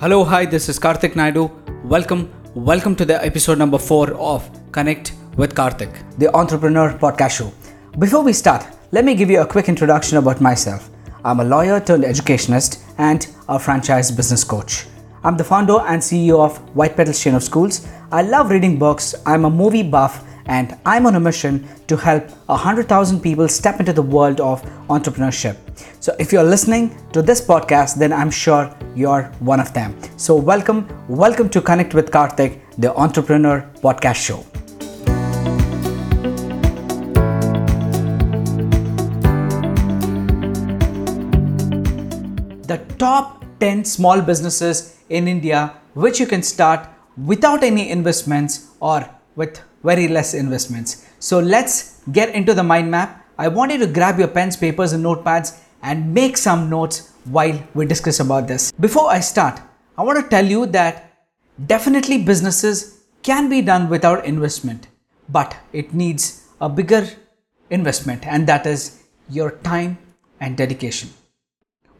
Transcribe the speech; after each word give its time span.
Hello, 0.00 0.22
hi, 0.22 0.46
this 0.46 0.68
is 0.68 0.78
Karthik 0.78 1.16
Naidu. 1.16 1.50
Welcome, 1.82 2.32
welcome 2.54 2.94
to 2.94 3.04
the 3.04 3.16
episode 3.24 3.58
number 3.58 3.78
four 3.78 4.12
of 4.14 4.48
Connect 4.70 5.12
with 5.36 5.56
Karthik, 5.56 5.92
the 6.18 6.32
entrepreneur 6.36 6.96
podcast 6.96 7.38
show. 7.38 7.52
Before 7.98 8.22
we 8.22 8.32
start, 8.32 8.64
let 8.92 9.04
me 9.04 9.16
give 9.16 9.28
you 9.28 9.40
a 9.40 9.46
quick 9.46 9.68
introduction 9.68 10.18
about 10.18 10.40
myself. 10.40 10.88
I'm 11.24 11.40
a 11.40 11.44
lawyer 11.44 11.80
turned 11.80 12.04
educationist 12.04 12.84
and 12.98 13.26
a 13.48 13.58
franchise 13.58 14.12
business 14.12 14.44
coach. 14.44 14.86
I'm 15.24 15.36
the 15.36 15.42
founder 15.42 15.80
and 15.80 16.00
CEO 16.00 16.38
of 16.44 16.58
White 16.76 16.94
Petals 16.94 17.20
Chain 17.20 17.34
of 17.34 17.42
Schools. 17.42 17.84
I 18.12 18.22
love 18.22 18.50
reading 18.50 18.78
books, 18.78 19.16
I'm 19.26 19.46
a 19.46 19.50
movie 19.50 19.82
buff, 19.82 20.24
and 20.48 20.76
I'm 20.84 21.06
on 21.06 21.14
a 21.14 21.20
mission 21.20 21.68
to 21.86 21.96
help 21.96 22.30
100,000 22.46 23.20
people 23.20 23.48
step 23.48 23.80
into 23.80 23.92
the 23.92 24.02
world 24.02 24.40
of 24.40 24.62
entrepreneurship. 24.88 25.56
So, 26.00 26.16
if 26.18 26.32
you're 26.32 26.42
listening 26.42 26.96
to 27.12 27.22
this 27.22 27.40
podcast, 27.40 27.96
then 27.96 28.12
I'm 28.12 28.30
sure 28.30 28.74
you're 28.94 29.24
one 29.40 29.60
of 29.60 29.72
them. 29.74 29.94
So, 30.16 30.34
welcome, 30.34 30.88
welcome 31.08 31.48
to 31.50 31.60
Connect 31.60 31.94
with 31.94 32.10
Karthik, 32.10 32.60
the 32.78 32.94
Entrepreneur 32.94 33.70
Podcast 33.82 34.16
Show. 34.16 34.44
The 42.62 42.78
top 42.98 43.44
10 43.60 43.84
small 43.84 44.20
businesses 44.20 44.96
in 45.08 45.26
India 45.28 45.74
which 45.94 46.20
you 46.20 46.26
can 46.26 46.42
start 46.42 46.88
without 47.26 47.64
any 47.64 47.90
investments 47.90 48.68
or 48.78 49.08
with 49.34 49.60
very 49.82 50.08
less 50.08 50.34
investments. 50.34 51.06
So 51.18 51.38
let's 51.38 52.00
get 52.12 52.34
into 52.34 52.54
the 52.54 52.62
mind 52.62 52.90
map. 52.90 53.24
I 53.38 53.48
want 53.48 53.72
you 53.72 53.78
to 53.78 53.86
grab 53.86 54.18
your 54.18 54.28
pens, 54.28 54.56
papers, 54.56 54.92
and 54.92 55.04
notepads 55.04 55.58
and 55.82 56.12
make 56.12 56.36
some 56.36 56.68
notes 56.68 57.12
while 57.24 57.60
we 57.74 57.86
discuss 57.86 58.20
about 58.20 58.48
this. 58.48 58.72
Before 58.72 59.10
I 59.10 59.20
start, 59.20 59.60
I 59.96 60.02
want 60.02 60.22
to 60.22 60.28
tell 60.28 60.44
you 60.44 60.66
that 60.66 61.12
definitely 61.66 62.22
businesses 62.22 63.04
can 63.22 63.48
be 63.48 63.62
done 63.62 63.88
without 63.88 64.24
investment, 64.24 64.88
but 65.28 65.56
it 65.72 65.94
needs 65.94 66.48
a 66.60 66.68
bigger 66.68 67.08
investment, 67.70 68.26
and 68.26 68.46
that 68.46 68.66
is 68.66 69.02
your 69.28 69.52
time 69.62 69.98
and 70.40 70.56
dedication. 70.56 71.10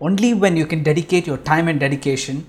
Only 0.00 0.32
when 0.34 0.56
you 0.56 0.66
can 0.66 0.82
dedicate 0.82 1.26
your 1.26 1.38
time 1.38 1.68
and 1.68 1.78
dedication, 1.78 2.48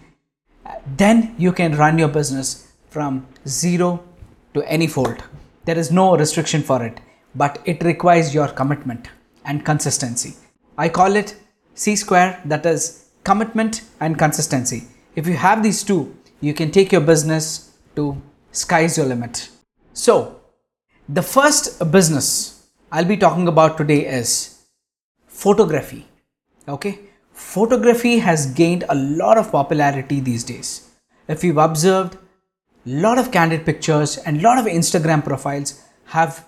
then 0.98 1.36
you 1.38 1.52
can 1.52 1.76
run 1.76 1.98
your 1.98 2.08
business 2.08 2.72
from 2.90 3.28
zero 3.48 4.04
to 4.54 4.64
any 4.64 4.88
fold. 4.88 5.24
There 5.66 5.78
is 5.78 5.92
no 5.92 6.18
restriction 6.18 6.64
for 6.64 6.84
it, 6.84 7.00
but 7.36 7.62
it 7.66 7.84
requires 7.84 8.34
your 8.34 8.48
commitment 8.48 9.08
and 9.46 9.66
consistency. 9.66 10.36
I 10.78 10.90
call 10.90 11.16
it 11.16 11.36
C 11.74 11.96
square, 11.96 12.42
that 12.46 12.66
is 12.66 13.10
commitment 13.24 13.82
and 14.00 14.18
consistency. 14.18 14.84
If 15.16 15.28
you 15.28 15.36
have 15.36 15.64
these 15.64 15.84
two, 15.84 16.16
you 16.42 16.54
can 16.54 16.72
take 16.72 16.92
your 16.92 17.02
business 17.02 17.72
to 17.96 18.22
sky's 18.52 18.98
your 18.98 19.06
limit. 19.06 19.50
So, 19.94 20.40
the 21.08 21.22
first 21.22 21.92
business 21.92 22.68
I'll 22.92 23.06
be 23.06 23.18
talking 23.18 23.48
about 23.48 23.78
today 23.78 24.06
is 24.06 24.64
photography. 25.28 26.08
Okay, 26.68 27.00
photography 27.34 28.20
has 28.20 28.48
gained 28.48 28.84
a 28.90 28.96
lot 28.96 29.38
of 29.38 29.52
popularity 29.52 30.20
these 30.20 30.44
days. 30.44 30.90
If 31.28 31.44
you've 31.44 31.58
observed, 31.58 32.18
lot 32.86 33.18
of 33.18 33.32
candid 33.32 33.66
pictures 33.66 34.18
and 34.18 34.42
lot 34.42 34.58
of 34.58 34.66
Instagram 34.66 35.24
profiles 35.24 35.84
have 36.06 36.48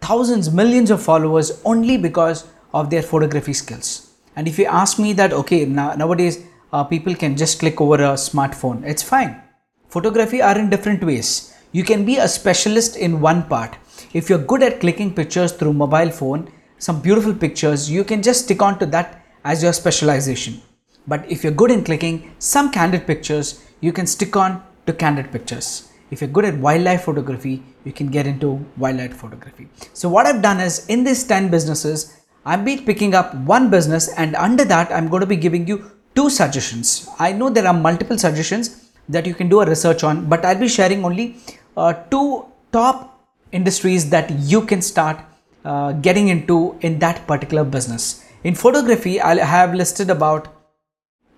thousands, 0.00 0.50
millions 0.50 0.90
of 0.90 1.02
followers 1.02 1.60
only 1.64 1.96
because 1.96 2.46
of 2.72 2.90
their 2.90 3.02
photography 3.02 3.52
skills. 3.52 4.10
And 4.36 4.46
if 4.46 4.58
you 4.58 4.66
ask 4.66 4.98
me 4.98 5.12
that, 5.14 5.32
okay, 5.32 5.64
now, 5.64 5.94
nowadays 5.94 6.44
uh, 6.72 6.84
people 6.84 7.14
can 7.14 7.36
just 7.36 7.58
click 7.58 7.80
over 7.80 7.96
a 7.96 8.14
smartphone, 8.14 8.84
it's 8.84 9.02
fine. 9.02 9.42
Photography 9.88 10.40
are 10.40 10.56
in 10.56 10.70
different 10.70 11.02
ways. 11.02 11.54
You 11.72 11.84
can 11.84 12.04
be 12.04 12.16
a 12.16 12.28
specialist 12.28 12.96
in 12.96 13.20
one 13.20 13.42
part. 13.44 13.76
If 14.12 14.28
you're 14.28 14.38
good 14.38 14.62
at 14.62 14.80
clicking 14.80 15.14
pictures 15.14 15.52
through 15.52 15.72
mobile 15.72 16.10
phone, 16.10 16.50
some 16.78 17.00
beautiful 17.00 17.34
pictures, 17.34 17.90
you 17.90 18.04
can 18.04 18.22
just 18.22 18.44
stick 18.44 18.62
on 18.62 18.78
to 18.78 18.86
that 18.86 19.24
as 19.44 19.62
your 19.62 19.72
specialization. 19.72 20.62
But 21.06 21.30
if 21.30 21.42
you're 21.42 21.52
good 21.52 21.70
in 21.70 21.84
clicking 21.84 22.34
some 22.38 22.70
candid 22.70 23.06
pictures, 23.06 23.64
you 23.80 23.92
can 23.92 24.06
stick 24.06 24.36
on 24.36 24.62
to 24.90 24.96
candid 25.02 25.30
pictures. 25.32 25.68
If 26.10 26.20
you're 26.20 26.34
good 26.36 26.44
at 26.44 26.56
wildlife 26.66 27.04
photography, 27.04 27.62
you 27.84 27.92
can 27.92 28.08
get 28.08 28.26
into 28.26 28.64
wildlife 28.76 29.14
photography. 29.16 29.68
So 29.92 30.08
what 30.08 30.26
I've 30.26 30.42
done 30.42 30.60
is 30.60 30.86
in 30.86 31.04
these 31.04 31.22
10 31.24 31.50
businesses, 31.50 32.16
I'm 32.44 32.64
be 32.64 32.76
picking 32.78 33.14
up 33.14 33.34
one 33.52 33.70
business 33.70 34.08
and 34.14 34.34
under 34.34 34.64
that 34.64 34.90
I'm 34.90 35.08
going 35.08 35.20
to 35.20 35.26
be 35.26 35.36
giving 35.36 35.66
you 35.66 35.90
two 36.14 36.28
suggestions. 36.30 37.08
I 37.18 37.32
know 37.32 37.50
there 37.50 37.66
are 37.66 37.74
multiple 37.74 38.18
suggestions 38.18 38.90
that 39.08 39.26
you 39.26 39.34
can 39.34 39.48
do 39.48 39.60
a 39.60 39.66
research 39.66 40.02
on, 40.02 40.28
but 40.28 40.44
I'll 40.44 40.58
be 40.58 40.68
sharing 40.68 41.04
only 41.04 41.36
uh, 41.76 41.92
two 42.10 42.46
top 42.72 43.28
industries 43.52 44.10
that 44.10 44.30
you 44.30 44.62
can 44.62 44.82
start 44.82 45.20
uh, 45.64 45.92
getting 45.92 46.28
into 46.28 46.76
in 46.80 46.98
that 47.00 47.26
particular 47.26 47.64
business. 47.64 48.24
In 48.44 48.54
photography, 48.54 49.20
I 49.20 49.34
have 49.44 49.74
listed 49.74 50.10
about 50.10 50.48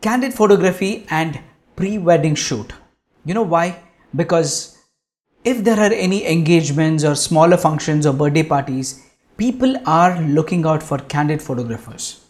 candid 0.00 0.32
photography 0.34 1.06
and 1.10 1.40
pre-wedding 1.76 2.36
shoot. 2.36 2.72
You 3.24 3.34
know 3.34 3.42
why? 3.42 3.78
Because 4.14 4.78
if 5.44 5.62
there 5.64 5.78
are 5.78 5.92
any 5.92 6.26
engagements 6.26 7.04
or 7.04 7.14
smaller 7.14 7.56
functions 7.56 8.06
or 8.06 8.12
birthday 8.12 8.42
parties, 8.42 9.06
people 9.36 9.76
are 9.86 10.20
looking 10.22 10.66
out 10.66 10.82
for 10.82 10.98
candid 10.98 11.40
photographers. 11.40 12.24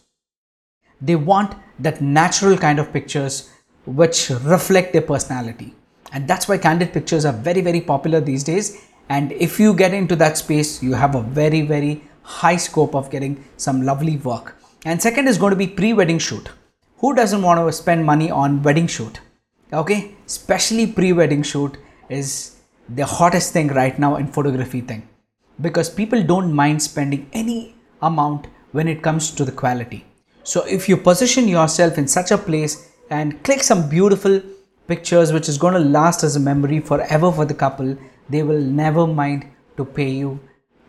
They 1.00 1.16
want 1.16 1.54
that 1.78 2.00
natural 2.00 2.56
kind 2.56 2.78
of 2.78 2.92
pictures 2.92 3.50
which 3.86 4.30
reflect 4.30 4.92
their 4.92 5.02
personality. 5.02 5.74
And 6.12 6.28
that's 6.28 6.46
why 6.46 6.58
candid 6.58 6.92
pictures 6.92 7.24
are 7.24 7.32
very, 7.32 7.62
very 7.62 7.80
popular 7.80 8.20
these 8.20 8.44
days. 8.44 8.84
And 9.08 9.32
if 9.32 9.58
you 9.58 9.74
get 9.74 9.94
into 9.94 10.14
that 10.16 10.38
space, 10.38 10.82
you 10.82 10.92
have 10.92 11.14
a 11.14 11.22
very, 11.22 11.62
very 11.62 12.04
high 12.22 12.56
scope 12.56 12.94
of 12.94 13.10
getting 13.10 13.44
some 13.56 13.82
lovely 13.82 14.18
work. 14.18 14.56
And 14.84 15.00
second 15.02 15.26
is 15.26 15.38
going 15.38 15.50
to 15.50 15.56
be 15.56 15.66
pre 15.66 15.92
wedding 15.92 16.18
shoot. 16.18 16.50
Who 16.98 17.14
doesn't 17.14 17.42
want 17.42 17.66
to 17.66 17.72
spend 17.72 18.04
money 18.04 18.30
on 18.30 18.62
wedding 18.62 18.86
shoot? 18.86 19.20
Okay? 19.72 20.14
Especially 20.26 20.86
pre-wedding 20.86 21.42
shoot 21.42 21.76
is 22.08 22.56
the 22.88 23.04
hottest 23.04 23.52
thing 23.52 23.68
right 23.68 23.98
now 23.98 24.16
in 24.16 24.26
photography 24.26 24.80
thing. 24.80 25.08
Because 25.60 25.88
people 25.88 26.22
don't 26.22 26.52
mind 26.52 26.82
spending 26.82 27.28
any 27.32 27.74
amount 28.00 28.46
when 28.72 28.88
it 28.88 29.02
comes 29.02 29.30
to 29.32 29.44
the 29.44 29.52
quality. 29.52 30.04
So 30.44 30.64
if 30.66 30.88
you 30.88 30.96
position 30.96 31.46
yourself 31.46 31.98
in 31.98 32.08
such 32.08 32.30
a 32.30 32.38
place 32.38 32.90
and 33.10 33.42
click 33.44 33.62
some 33.62 33.88
beautiful 33.88 34.40
pictures 34.88 35.32
which 35.32 35.48
is 35.48 35.58
going 35.58 35.74
to 35.74 35.80
last 35.80 36.24
as 36.24 36.36
a 36.36 36.40
memory 36.40 36.80
forever 36.80 37.30
for 37.30 37.44
the 37.44 37.54
couple 37.54 37.96
they 38.28 38.42
will 38.42 38.60
never 38.60 39.06
mind 39.06 39.46
to 39.76 39.84
pay 39.84 40.10
you 40.10 40.40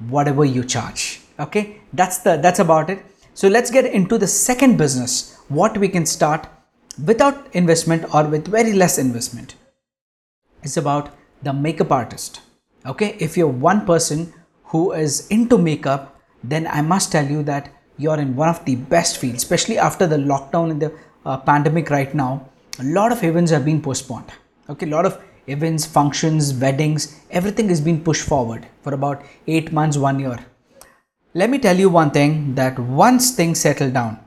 whatever 0.09 0.45
you 0.45 0.63
charge. 0.63 1.21
Okay? 1.39 1.81
That's 1.93 2.19
the 2.19 2.37
that's 2.37 2.59
about 2.59 2.89
it. 2.89 3.03
So 3.33 3.47
let's 3.47 3.71
get 3.71 3.85
into 3.85 4.17
the 4.17 4.27
second 4.27 4.77
business. 4.77 5.37
What 5.47 5.77
we 5.77 5.89
can 5.89 6.05
start 6.05 6.47
without 7.05 7.47
investment 7.53 8.13
or 8.13 8.23
with 8.25 8.47
very 8.47 8.73
less 8.73 8.97
investment. 8.97 9.55
It's 10.61 10.77
about 10.77 11.09
the 11.41 11.53
makeup 11.53 11.91
artist. 11.91 12.41
Okay 12.85 13.15
if 13.19 13.37
you're 13.37 13.47
one 13.47 13.85
person 13.85 14.33
who 14.65 14.91
is 14.91 15.27
into 15.27 15.57
makeup 15.57 16.19
then 16.43 16.67
i 16.67 16.81
must 16.81 17.11
tell 17.11 17.25
you 17.25 17.43
that 17.43 17.69
you're 17.97 18.19
in 18.19 18.35
one 18.35 18.49
of 18.49 18.63
the 18.65 18.75
best 18.75 19.17
fields 19.17 19.43
especially 19.43 19.77
after 19.77 20.05
the 20.07 20.17
lockdown 20.17 20.71
in 20.71 20.79
the 20.79 20.91
uh, 21.25 21.37
pandemic 21.37 21.89
right 21.89 22.13
now. 22.13 22.49
A 22.79 22.83
lot 22.83 23.11
of 23.11 23.23
events 23.23 23.51
have 23.51 23.65
been 23.65 23.81
postponed. 23.81 24.31
Okay 24.69 24.87
a 24.87 24.89
lot 24.89 25.05
of 25.05 25.21
events 25.47 25.85
functions 25.85 26.53
weddings 26.53 27.19
everything 27.29 27.69
is 27.69 27.81
being 27.81 28.01
pushed 28.03 28.25
forward 28.27 28.65
for 28.81 28.93
about 28.93 29.23
8 29.47 29.71
months 29.71 29.97
1 29.97 30.19
year. 30.19 30.39
Let 31.33 31.49
me 31.49 31.57
tell 31.57 31.77
you 31.77 31.89
one 31.89 32.11
thing 32.11 32.55
that 32.55 32.77
once 32.77 33.31
things 33.31 33.59
settle 33.59 33.91
down 33.91 34.19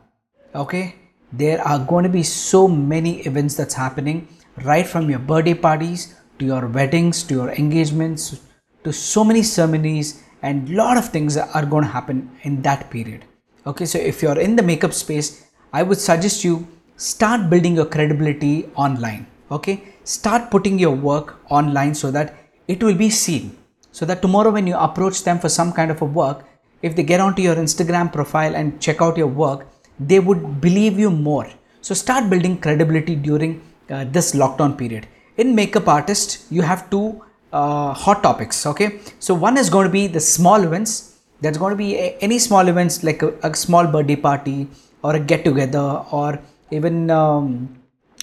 okay 0.54 0.94
there 1.38 1.60
are 1.66 1.78
going 1.78 2.04
to 2.04 2.10
be 2.10 2.22
so 2.22 2.66
many 2.66 3.20
events 3.30 3.56
that's 3.56 3.74
happening 3.74 4.26
right 4.64 4.86
from 4.86 5.10
your 5.10 5.18
birthday 5.18 5.54
parties 5.54 6.14
to 6.38 6.46
your 6.46 6.66
weddings 6.66 7.22
to 7.24 7.34
your 7.34 7.50
engagements 7.52 8.40
to 8.84 8.92
so 8.92 9.24
many 9.24 9.42
ceremonies 9.42 10.22
and 10.42 10.70
lot 10.70 10.96
of 10.96 11.08
things 11.08 11.36
are 11.36 11.66
going 11.66 11.82
to 11.82 11.90
happen 11.90 12.30
in 12.42 12.62
that 12.62 12.88
period. 12.90 13.24
Okay 13.66 13.84
so 13.84 13.98
if 13.98 14.22
you're 14.22 14.38
in 14.38 14.56
the 14.56 14.62
makeup 14.62 14.92
space 14.92 15.46
i 15.72 15.82
would 15.82 15.98
suggest 15.98 16.44
you 16.44 16.66
start 16.96 17.50
building 17.50 17.76
your 17.76 17.86
credibility 17.86 18.70
online. 18.74 19.26
Okay 19.50 19.82
start 20.04 20.50
putting 20.50 20.78
your 20.78 20.94
work 20.94 21.38
online 21.50 21.94
so 21.94 22.10
that 22.10 22.34
it 22.68 22.82
will 22.82 22.94
be 22.94 23.10
seen. 23.10 23.56
So 23.90 24.06
that 24.06 24.22
tomorrow 24.22 24.50
when 24.50 24.66
you 24.66 24.76
approach 24.76 25.24
them 25.24 25.38
for 25.38 25.48
some 25.48 25.72
kind 25.72 25.90
of 25.90 26.02
a 26.02 26.04
work 26.04 26.44
if 26.82 26.94
they 26.94 27.02
get 27.02 27.20
onto 27.20 27.42
your 27.42 27.56
instagram 27.56 28.12
profile 28.12 28.54
and 28.54 28.80
check 28.80 29.00
out 29.00 29.16
your 29.16 29.26
work 29.26 29.66
they 29.98 30.20
would 30.20 30.60
believe 30.60 30.98
you 30.98 31.10
more. 31.10 31.48
So 31.80 31.94
start 31.94 32.28
building 32.28 32.58
credibility 32.58 33.14
during 33.14 33.62
uh, 33.90 34.04
this 34.04 34.34
lockdown 34.34 34.76
period. 34.76 35.06
In 35.36 35.54
makeup 35.54 35.88
artist, 35.88 36.46
you 36.50 36.62
have 36.62 36.90
two 36.90 37.22
uh, 37.52 37.92
hot 37.92 38.22
topics. 38.22 38.66
Okay, 38.66 39.00
so 39.18 39.34
one 39.34 39.56
is 39.56 39.70
going 39.70 39.86
to 39.86 39.92
be 39.92 40.06
the 40.06 40.20
small 40.20 40.62
events. 40.62 41.18
There's 41.40 41.58
going 41.58 41.70
to 41.70 41.76
be 41.76 41.94
a, 41.96 42.16
any 42.20 42.38
small 42.38 42.66
events 42.68 43.02
like 43.04 43.22
a, 43.22 43.32
a, 43.42 43.54
small 43.54 43.86
birthday 43.86 44.16
party 44.16 44.68
or 45.02 45.14
a 45.16 45.20
get 45.20 45.44
together 45.44 46.02
or 46.10 46.40
even 46.70 47.10
um, 47.10 47.78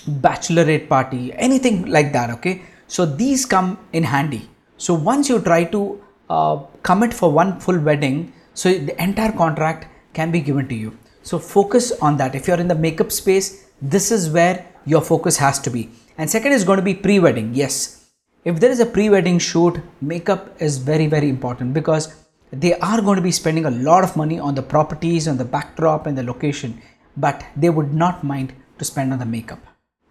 bachelorette 0.08 0.90
party, 0.90 1.32
anything 1.34 1.86
like 1.86 2.12
that. 2.14 2.30
Okay, 2.32 2.64
so 2.88 3.06
these 3.06 3.46
come 3.46 3.78
in 3.94 4.04
handy. 4.04 4.50
So 4.78 4.94
once 4.94 5.30
you 5.30 5.40
try 5.40 5.64
to 5.66 6.02
uh, 6.30 6.58
commit 6.82 7.14
for 7.14 7.32
one 7.32 7.60
full 7.60 7.80
wedding, 7.80 8.34
so 8.54 8.70
the 8.74 9.02
entire 9.02 9.32
contract 9.32 9.88
can 10.14 10.32
be 10.32 10.42
given 10.42 10.68
to 10.68 10.76
you. 10.76 10.98
So 11.24 11.40
focus 11.40 11.92
on 12.02 12.18
that. 12.18 12.36
If 12.36 12.48
you're 12.48 12.60
in 12.60 12.68
the 12.68 12.76
makeup 12.76 13.12
space, 13.12 13.66
this 13.82 14.12
is 14.12 14.30
where 14.30 14.66
your 14.86 15.02
focus 15.02 15.38
has 15.38 15.60
to 15.60 15.70
be. 15.70 15.90
And 16.18 16.30
second 16.30 16.52
is 16.52 16.64
going 16.64 16.78
to 16.78 16.84
be 16.84 16.94
pre-wedding. 16.94 17.54
Yes, 17.54 18.10
if 18.44 18.60
there 18.60 18.70
is 18.70 18.82
a 18.82 18.86
pre-wedding 18.86 19.40
shoot, 19.40 19.80
makeup 20.02 20.62
is 20.62 20.78
very 20.78 21.08
very 21.08 21.30
important 21.30 21.74
because 21.74 22.14
they 22.52 22.74
are 22.76 23.02
going 23.02 23.16
to 23.16 23.22
be 23.22 23.32
spending 23.32 23.66
a 23.66 23.72
lot 23.72 24.04
of 24.04 24.16
money 24.16 24.38
on 24.38 24.54
the 24.54 24.62
properties, 24.62 25.28
on 25.28 25.38
the 25.38 25.46
backdrop, 25.46 26.06
and 26.06 26.18
the 26.18 26.24
location, 26.24 26.82
but 27.18 27.44
they 27.56 27.70
would 27.70 27.94
not 27.94 28.24
mind 28.24 28.54
to 28.78 28.86
spend 28.86 29.14
on 29.14 29.20
the 29.20 29.26
makeup. 29.26 29.60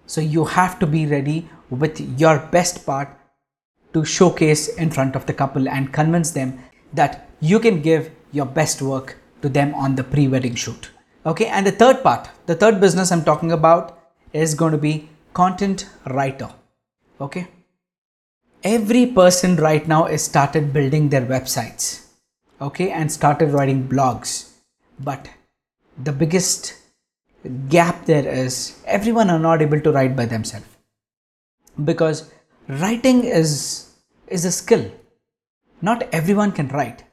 So 0.07 0.21
you 0.21 0.45
have 0.47 0.79
to 0.81 0.87
be 0.87 1.07
ready 1.07 1.49
with 1.71 2.01
your 2.19 2.39
best 2.51 2.85
part 2.85 3.17
to 3.93 4.05
showcase 4.05 4.69
in 4.69 4.91
front 4.91 5.15
of 5.15 5.27
the 5.27 5.35
couple 5.35 5.69
and 5.69 5.93
convince 5.93 6.31
them 6.31 6.59
that 6.95 7.29
you 7.41 7.61
can 7.61 7.83
give 7.83 8.11
your 8.33 8.47
best 8.47 8.83
work 8.83 9.19
to 9.43 9.49
them 9.49 9.75
on 9.75 9.95
the 9.95 10.05
pre-wedding 10.05 10.55
shoot. 10.55 10.91
Okay, 11.25 11.47
and 11.47 11.67
the 11.67 11.73
third 11.73 12.03
part, 12.03 12.29
the 12.47 12.55
third 12.55 12.81
business 12.81 13.13
I'm 13.13 13.25
talking 13.25 13.53
about 13.53 13.99
is 14.33 14.55
going 14.55 14.73
to 14.73 14.79
be 14.79 15.09
content 15.35 15.89
writer. 16.07 16.51
Okay, 17.21 17.47
every 18.65 19.07
person 19.07 19.57
right 19.57 19.87
now 19.87 20.07
is 20.07 20.23
started 20.23 20.73
building 20.73 21.09
their 21.09 21.27
websites 21.27 22.03
okay 22.63 22.91
and 22.91 23.11
started 23.11 23.51
writing 23.51 23.87
blogs. 23.89 24.51
But 25.01 25.29
the 26.03 26.13
biggest 26.13 26.75
gap 27.69 28.07
there 28.07 28.27
is 28.27 28.81
everyone 28.87 29.31
are 29.31 29.39
not 29.39 29.63
able 29.63 29.81
to 29.81 29.93
write 29.93 30.17
by 30.17 30.27
themselves. 30.27 30.67
Because 31.85 32.31
writing 32.69 33.25
is 33.25 33.55
is 34.29 34.45
a 34.45 34.53
skill. 34.53 34.91
Not 35.81 36.09
everyone 36.13 36.53
can 36.53 36.69
write. 36.69 37.05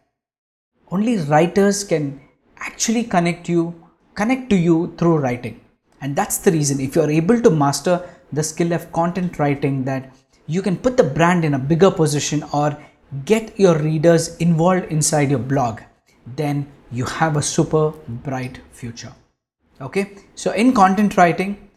Only 0.92 1.18
writers 1.18 1.84
can 1.84 2.22
actually 2.58 3.04
connect 3.04 3.50
you 3.50 3.64
connect 4.20 4.50
to 4.52 4.58
you 4.68 4.78
through 4.98 5.18
writing 5.26 5.60
and 6.02 6.16
that's 6.16 6.40
the 6.46 6.52
reason 6.52 6.80
if 6.80 6.96
you're 6.96 7.16
able 7.22 7.40
to 7.42 7.50
master 7.50 7.96
the 8.32 8.44
skill 8.44 8.74
of 8.74 8.92
content 8.92 9.40
writing 9.40 9.84
that 9.84 10.12
you 10.48 10.62
can 10.62 10.76
put 10.76 10.98
the 10.98 11.04
brand 11.04 11.46
in 11.46 11.54
a 11.54 11.60
bigger 11.60 11.92
position 11.92 12.44
or 12.54 12.78
get 13.26 13.60
your 13.60 13.78
readers 13.78 14.36
involved 14.38 14.86
inside 14.86 15.30
your 15.30 15.40
blog, 15.40 15.82
then 16.36 16.68
you 16.92 17.06
have 17.06 17.38
a 17.38 17.42
super 17.42 17.92
bright 18.08 18.60
future. 18.72 19.14
Okay, 19.82 20.18
so 20.36 20.52
in 20.52 20.74
content 20.74 21.18
writing, 21.18 21.70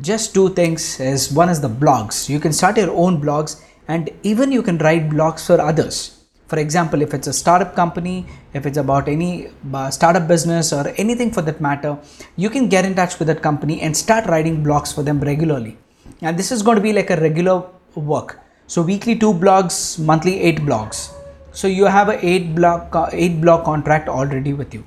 just 0.00 0.34
two 0.34 0.50
things 0.50 1.00
is 1.00 1.32
one 1.32 1.48
is 1.48 1.60
the 1.60 1.68
blogs. 1.68 2.28
You 2.28 2.40
can 2.40 2.52
start 2.52 2.76
your 2.76 2.90
own 2.90 3.20
blogs 3.20 3.62
and 3.88 4.10
even 4.22 4.52
you 4.52 4.62
can 4.62 4.78
write 4.78 5.08
blogs 5.08 5.46
for 5.46 5.60
others. 5.60 6.17
For 6.48 6.58
example, 6.58 7.02
if 7.02 7.14
it's 7.14 7.28
a 7.28 7.32
startup 7.32 7.74
company, 7.76 8.26
if 8.54 8.66
it's 8.66 8.78
about 8.78 9.08
any 9.08 9.48
uh, 9.72 9.90
startup 9.90 10.26
business 10.26 10.72
or 10.72 10.88
anything 10.96 11.30
for 11.30 11.42
that 11.42 11.60
matter, 11.60 11.98
you 12.36 12.50
can 12.50 12.68
get 12.68 12.84
in 12.84 12.94
touch 12.94 13.18
with 13.18 13.28
that 13.28 13.42
company 13.42 13.80
and 13.82 13.96
start 13.96 14.26
writing 14.26 14.64
blogs 14.64 14.94
for 14.94 15.02
them 15.02 15.20
regularly. 15.20 15.76
And 16.22 16.38
this 16.38 16.50
is 16.50 16.62
going 16.62 16.76
to 16.76 16.82
be 16.82 16.92
like 16.92 17.10
a 17.10 17.20
regular 17.20 17.64
work 17.94 18.40
so 18.72 18.82
weekly 18.82 19.16
two 19.16 19.32
blogs, 19.32 19.98
monthly 19.98 20.40
eight 20.40 20.58
blogs. 20.58 21.14
So 21.52 21.66
you 21.66 21.86
have 21.86 22.10
a 22.10 22.16
eight 22.24 22.54
blog 22.54 22.94
eight 23.12 23.40
blog 23.40 23.64
contract 23.64 24.10
already 24.10 24.52
with 24.52 24.74
you. 24.74 24.84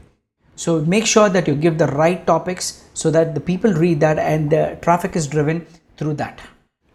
So 0.56 0.82
make 0.82 1.08
sure 1.08 1.30
that 1.30 1.48
you 1.48 1.56
give 1.56 1.80
the 1.80 1.88
right 1.88 2.26
topics 2.28 2.84
so 2.94 3.10
that 3.10 3.34
the 3.34 3.42
people 3.42 3.74
read 3.74 4.00
that 4.02 4.20
and 4.20 4.52
the 4.52 4.78
traffic 4.84 5.16
is 5.16 5.26
driven 5.28 5.66
through 5.98 6.14
that. 6.22 6.40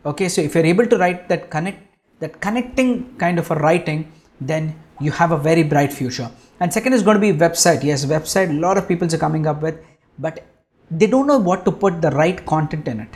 Okay, 0.04 0.28
so 0.28 0.40
if 0.40 0.54
you're 0.54 0.64
able 0.64 0.86
to 0.86 0.96
write 0.96 1.28
that 1.28 1.50
connect 1.50 1.82
that 2.20 2.40
connecting 2.40 3.16
kind 3.16 3.40
of 3.40 3.50
a 3.50 3.56
writing, 3.56 4.12
then 4.40 4.74
you 5.00 5.10
have 5.10 5.32
a 5.32 5.36
very 5.36 5.62
bright 5.62 5.92
future. 5.92 6.30
And 6.60 6.72
second 6.72 6.94
is 6.94 7.02
going 7.02 7.16
to 7.16 7.20
be 7.20 7.32
website. 7.32 7.82
Yes, 7.84 8.04
website. 8.04 8.50
A 8.50 8.60
lot 8.60 8.78
of 8.78 8.88
people 8.88 9.12
are 9.12 9.18
coming 9.18 9.46
up 9.46 9.62
with, 9.62 9.78
but 10.18 10.46
they 10.90 11.06
don't 11.06 11.26
know 11.26 11.38
what 11.38 11.64
to 11.64 11.72
put 11.72 12.00
the 12.00 12.10
right 12.10 12.44
content 12.46 12.88
in 12.88 13.00
it. 13.00 13.10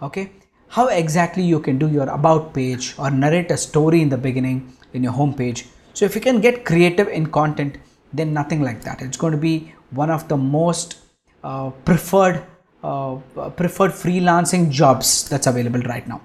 Okay, 0.00 0.30
how 0.68 0.88
exactly 0.88 1.42
you 1.42 1.60
can 1.60 1.78
do 1.78 1.88
your 1.88 2.08
about 2.08 2.54
page 2.54 2.94
or 2.98 3.10
narrate 3.10 3.50
a 3.50 3.56
story 3.56 4.00
in 4.00 4.08
the 4.08 4.16
beginning 4.16 4.72
in 4.92 5.02
your 5.02 5.12
home 5.12 5.34
page. 5.34 5.66
So 5.92 6.04
if 6.04 6.14
you 6.14 6.20
can 6.20 6.40
get 6.40 6.64
creative 6.64 7.08
in 7.08 7.26
content, 7.26 7.78
then 8.12 8.32
nothing 8.32 8.62
like 8.62 8.82
that. 8.82 9.02
It's 9.02 9.16
going 9.16 9.32
to 9.32 9.38
be 9.38 9.74
one 9.90 10.10
of 10.10 10.28
the 10.28 10.36
most 10.36 10.98
uh, 11.42 11.70
preferred 11.70 12.44
uh, 12.82 13.16
preferred 13.56 13.90
freelancing 13.90 14.70
jobs 14.70 15.28
that's 15.28 15.46
available 15.46 15.80
right 15.80 16.06
now. 16.06 16.20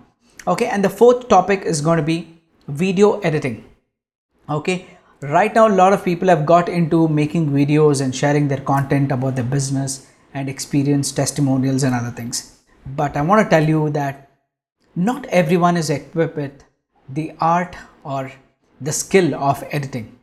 Okay, 0.47 0.67
and 0.67 0.83
the 0.83 0.89
fourth 0.89 1.27
topic 1.27 1.63
is 1.63 1.81
going 1.81 1.97
to 1.97 2.03
be 2.03 2.41
video 2.67 3.19
editing. 3.21 3.65
Okay, 4.49 4.85
right 5.21 5.55
now 5.55 5.69
a 5.69 5.75
lot 5.81 5.93
of 5.93 6.03
people 6.03 6.27
have 6.27 6.45
got 6.45 6.67
into 6.67 7.07
making 7.07 7.49
videos 7.49 8.01
and 8.01 8.13
sharing 8.13 8.49
their 8.49 8.59
content 8.59 9.09
about 9.11 9.35
their 9.35 9.45
business 9.45 10.07
and 10.33 10.49
experience 10.49 11.13
testimonials 11.13 11.83
and 11.83 11.95
other 11.95 12.11
things. 12.11 12.59
But 12.85 13.15
I 13.15 13.21
want 13.21 13.41
to 13.41 13.49
tell 13.49 13.65
you 13.67 13.89
that 13.91 14.29
not 14.95 15.25
everyone 15.27 15.77
is 15.77 15.89
equipped 15.89 16.35
with 16.35 16.63
the 17.07 17.31
art 17.39 17.77
or 18.03 18.33
the 18.81 18.91
skill 18.91 19.33
of 19.33 19.63
editing. 19.71 20.19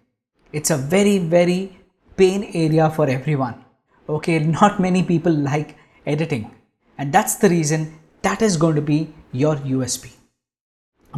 It's 0.52 0.70
a 0.70 0.76
very, 0.76 1.17
very 1.17 1.78
pain 2.19 2.50
area 2.52 2.90
for 2.90 3.08
everyone. 3.08 3.64
Okay, 4.06 4.38
not 4.40 4.81
many 4.81 5.02
people 5.02 5.32
like 5.32 5.76
editing, 6.05 6.55
and 6.99 7.11
that's 7.11 7.37
the 7.37 7.49
reason 7.49 7.99
that 8.20 8.43
is 8.43 8.58
going 8.58 8.75
to 8.75 8.82
be 8.82 9.14
your 9.32 9.56
USP. 9.56 10.19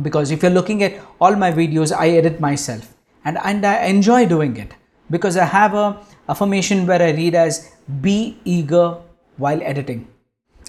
Because 0.01 0.31
if 0.31 0.43
you're 0.43 0.51
looking 0.51 0.83
at 0.83 0.95
all 1.21 1.37
my 1.37 1.53
videos, 1.53 1.95
I 1.95 2.11
edit 2.11 2.41
myself. 2.41 2.95
And, 3.25 3.39
and 3.45 3.65
I 3.65 3.85
enjoy 3.87 4.27
doing 4.27 4.57
it. 4.57 4.73
Because 5.11 5.37
I 5.37 5.45
have 5.45 5.75
a 5.75 6.01
affirmation 6.29 6.87
where 6.87 7.03
I 7.03 7.11
read 7.11 7.35
as 7.35 7.73
be 8.01 8.39
eager 8.45 8.97
while 9.37 9.61
editing. 9.63 10.09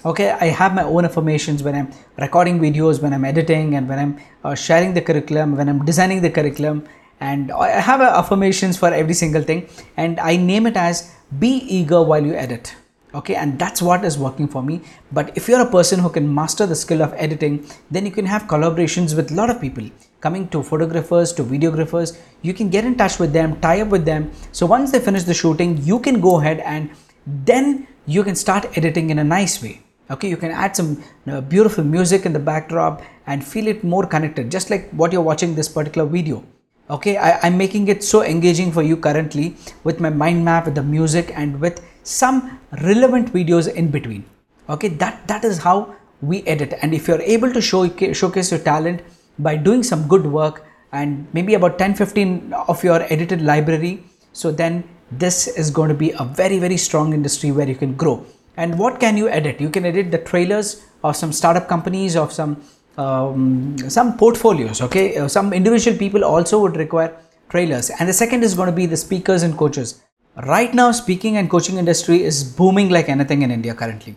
Okay 0.04 0.30
i 0.30 0.46
have 0.46 0.74
my 0.74 0.82
own 0.82 1.06
affirmations 1.06 1.62
when 1.62 1.74
i'm 1.74 1.90
recording 2.18 2.58
videos 2.60 3.00
when 3.00 3.14
i'm 3.14 3.24
editing 3.24 3.74
and 3.76 3.88
when 3.88 3.98
i'm 3.98 4.18
uh, 4.44 4.54
sharing 4.54 4.92
the 4.92 5.00
curriculum 5.00 5.56
when 5.56 5.68
i'm 5.68 5.82
designing 5.84 6.20
the 6.20 6.30
curriculum. 6.30 6.86
And 7.20 7.52
i 7.52 7.80
have 7.80 8.02
affirmations 8.02 8.76
for 8.76 8.92
every 8.92 9.14
single 9.14 9.42
thing. 9.42 9.68
And 9.96 10.20
i 10.20 10.36
name 10.36 10.66
it 10.66 10.76
as 10.76 11.14
be 11.38 11.52
eager 11.78 12.02
while 12.02 12.24
you 12.32 12.34
edit 12.34 12.74
okay 13.14 13.34
and 13.36 13.58
that's 13.58 13.80
what 13.80 14.04
is 14.04 14.18
working 14.18 14.48
for 14.48 14.62
me. 14.62 14.80
But 15.12 15.36
if 15.36 15.48
you're 15.48 15.60
a 15.60 15.70
person 15.70 16.00
who 16.00 16.10
can 16.10 16.32
master 16.34 16.66
the 16.66 16.74
skill 16.74 17.02
of 17.02 17.12
editing 17.14 17.66
then 17.90 18.04
you 18.06 18.12
can 18.12 18.26
have 18.26 18.42
collaborations 18.44 19.16
with 19.16 19.30
a 19.30 19.34
lot 19.34 19.50
of 19.50 19.60
people. 19.60 19.88
Coming 20.20 20.48
to 20.48 20.62
photographers 20.62 21.32
to 21.34 21.44
videographers 21.44 22.18
you 22.42 22.54
can 22.54 22.68
get 22.68 22.84
in 22.84 22.96
touch 22.96 23.18
with 23.18 23.32
them 23.32 23.60
tie 23.60 23.80
up 23.80 23.88
with 23.88 24.04
them. 24.04 24.30
So 24.52 24.66
once 24.66 24.90
they 24.92 25.00
finish 25.00 25.24
the 25.24 25.34
shooting 25.34 25.78
you 25.82 26.00
can 26.00 26.20
go 26.20 26.40
ahead 26.40 26.60
and 26.60 26.90
then 27.26 27.86
you 28.06 28.24
can 28.24 28.34
start 28.34 28.76
editing 28.76 29.10
in 29.10 29.18
a 29.18 29.24
nice 29.24 29.62
way. 29.62 29.80
Okay 30.10 30.28
you 30.28 30.36
can 30.36 30.50
add 30.50 30.76
some 30.76 31.02
uh, 31.28 31.40
beautiful 31.40 31.84
music 31.84 32.26
in 32.26 32.32
the 32.32 32.38
backdrop 32.38 33.02
and 33.26 33.44
feel 33.44 33.68
it 33.68 33.84
more 33.84 34.06
connected 34.06 34.50
just 34.50 34.70
like 34.70 34.90
what 34.90 35.12
you're 35.12 35.28
watching 35.30 35.54
this 35.54 35.68
particular 35.68 36.06
video. 36.08 36.44
Okay 36.90 37.16
I, 37.16 37.46
am 37.46 37.56
making 37.56 37.88
it 37.88 38.04
so 38.04 38.22
engaging 38.22 38.70
for 38.70 38.82
you 38.82 38.96
currently 38.96 39.56
with 39.84 40.00
my 40.00 40.10
mind 40.10 40.44
map 40.44 40.66
with 40.66 40.74
the 40.74 40.82
music 40.82 41.32
and 41.34 41.58
with 41.60 41.80
some 42.04 42.60
relevant 42.82 43.32
videos 43.32 43.72
in 43.72 43.90
between. 43.90 44.24
Okay 44.68 44.88
that 44.88 45.26
that 45.26 45.44
is 45.44 45.58
how 45.58 45.94
we 46.20 46.42
edit. 46.42 46.74
And 46.80 46.94
if 46.94 47.08
you're 47.08 47.20
able 47.20 47.52
to 47.52 47.60
show 47.60 47.88
showcase 48.12 48.50
your 48.50 48.60
talent 48.60 49.02
by 49.38 49.56
doing 49.56 49.82
some 49.82 50.06
good 50.06 50.26
work 50.26 50.64
and 50.92 51.26
maybe 51.32 51.54
about 51.54 51.78
10 51.78 51.94
15 51.94 52.52
of 52.68 52.84
your 52.84 53.02
edited 53.12 53.42
library 53.42 54.04
so 54.32 54.52
then 54.52 54.84
this 55.10 55.48
is 55.48 55.70
going 55.70 55.88
to 55.88 55.94
be 55.94 56.12
a 56.12 56.24
very 56.24 56.58
very 56.58 56.76
strong 56.76 57.12
industry 57.12 57.50
where 57.50 57.68
you 57.68 57.74
can 57.74 57.94
grow. 57.94 58.24
And 58.56 58.78
what 58.78 59.00
can 59.00 59.16
you 59.16 59.28
edit? 59.28 59.60
You 59.60 59.68
can 59.68 59.84
edit 59.84 60.12
the 60.12 60.18
trailers 60.18 60.86
of 61.02 61.16
some 61.16 61.32
startup 61.32 61.68
companies 61.68 62.16
of 62.16 62.32
some 62.32 62.62
um, 62.96 63.76
some 63.88 64.16
portfolios 64.16 64.80
okay? 64.80 65.16
Uh, 65.16 65.26
some 65.26 65.52
individual 65.52 65.98
people 65.98 66.24
also 66.24 66.60
would 66.60 66.76
require 66.76 67.16
trailers. 67.48 67.90
And 67.90 68.08
the 68.08 68.12
second 68.12 68.44
is 68.44 68.54
going 68.54 68.66
to 68.66 68.76
be 68.76 68.86
the 68.86 68.96
speakers 68.96 69.42
and 69.42 69.56
coaches 69.56 70.03
right 70.42 70.74
now 70.74 70.90
speaking 70.90 71.36
and 71.36 71.48
coaching 71.48 71.78
industry 71.78 72.22
is 72.22 72.42
booming 72.42 72.88
like 72.90 73.08
anything 73.08 73.42
in 73.42 73.50
india 73.50 73.74
currently. 73.74 74.16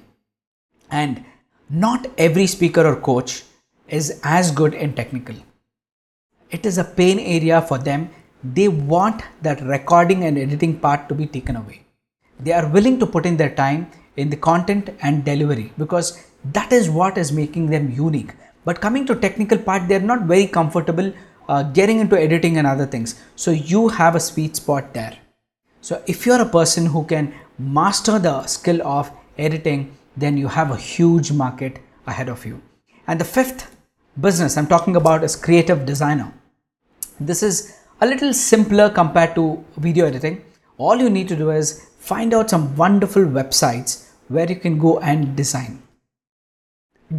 And 0.90 1.24
not 1.70 2.08
every 2.18 2.48
speaker 2.48 2.86
or 2.86 2.96
coach 2.96 3.44
is 3.88 4.20
as 4.24 4.52
good 4.52 4.74
in 4.74 4.94
technical. 4.94 5.36
It 6.50 6.66
is 6.66 6.78
a 6.78 6.84
pain 6.84 7.20
area 7.20 7.62
for 7.62 7.78
them. 7.78 8.10
They 8.44 8.68
want 8.68 9.22
that 9.42 9.62
recording 9.62 10.24
and 10.24 10.38
editing 10.38 10.80
part 10.80 11.10
to 11.10 11.16
be 11.16 11.28
taken 11.28 11.56
away. 11.56 11.82
They 12.40 12.54
are 12.54 12.68
willing 12.68 13.00
to 13.00 13.06
put 13.06 13.26
in 13.26 13.38
their 13.38 13.54
time 13.54 13.92
in 14.16 14.30
the 14.30 14.38
content 14.38 14.90
and 15.02 15.26
delivery 15.26 15.72
because 15.78 16.24
that 16.54 16.72
is 16.72 16.90
what 16.90 17.18
is 17.18 17.32
making 17.32 17.70
them 17.70 17.92
unique. 17.92 18.34
But 18.64 18.82
coming 18.82 19.06
to 19.08 19.16
technical 19.16 19.58
part 19.58 19.88
they're 19.88 20.00
not 20.00 20.22
very 20.22 20.48
comfortable 20.48 21.14
uh, 21.50 21.64
getting 21.64 22.00
into 22.00 22.20
editing 22.20 22.58
and 22.58 22.66
other 22.66 22.86
things. 22.86 23.22
So 23.36 23.52
you 23.52 23.90
have 23.90 24.16
a 24.16 24.20
sweet 24.20 24.56
spot 24.56 24.94
there 24.94 25.18
so 25.82 26.02
if 26.08 26.26
you're 26.26 26.42
a 26.42 26.50
person 26.50 26.86
who 26.88 27.04
can 27.06 27.34
master 27.58 28.20
the 28.20 28.46
skill 28.46 28.82
of 28.86 29.12
editing 29.38 29.98
then 30.18 30.38
you 30.38 30.48
have 30.48 30.72
a 30.72 30.78
huge 30.78 31.32
market 31.32 31.80
ahead 32.08 32.30
of 32.30 32.46
you. 32.46 32.62
And 33.08 33.20
the 33.20 33.26
fifth 33.26 33.76
business 34.20 34.58
I'm 34.58 34.68
talking 34.68 34.96
about 34.96 35.24
is 35.24 35.36
creative 35.36 35.86
designer. 35.86 36.34
This 37.20 37.44
is 37.44 37.78
a 38.02 38.08
little 38.08 38.34
simpler 38.34 38.90
compared 38.90 39.36
to 39.36 39.64
video 39.78 40.06
editing. 40.06 40.44
All 40.78 40.98
you 40.98 41.10
need 41.10 41.28
to 41.30 41.36
do 41.36 41.52
is 41.52 41.88
find 42.00 42.34
out 42.34 42.50
some 42.50 42.76
wonderful 42.76 43.24
websites 43.24 44.10
where 44.28 44.50
you 44.50 44.56
can 44.56 44.78
go 44.78 45.00
and 45.00 45.36
design. 45.36 45.82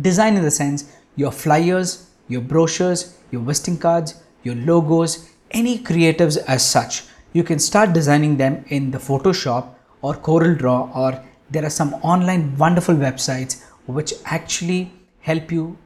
Design 0.01 0.37
in 0.37 0.43
the 0.43 0.51
sense 0.51 0.93
your 1.17 1.33
flyers, 1.33 2.11
your 2.29 2.41
brochures, 2.41 3.17
your 3.31 3.43
visiting 3.43 3.79
cards, 3.79 4.23
your 4.43 4.55
logos, 4.55 5.31
any 5.51 5.79
creatives 5.79 6.37
as 6.47 6.65
such. 6.65 7.05
You 7.33 7.45
can 7.45 7.59
start 7.59 7.93
designing 7.93 8.37
them 8.37 8.65
in 8.69 8.91
the 8.91 8.99
Photoshop 8.99 9.69
or 10.03 10.15
CorelDRAW, 10.15 10.97
or 10.97 11.25
there 11.51 11.65
are 11.65 11.71
some 11.71 11.95
online 11.95 12.57
wonderful 12.57 12.95
websites 12.95 13.63
which 13.87 14.13
actually 14.25 14.93
help 15.21 15.51
you 15.53 15.77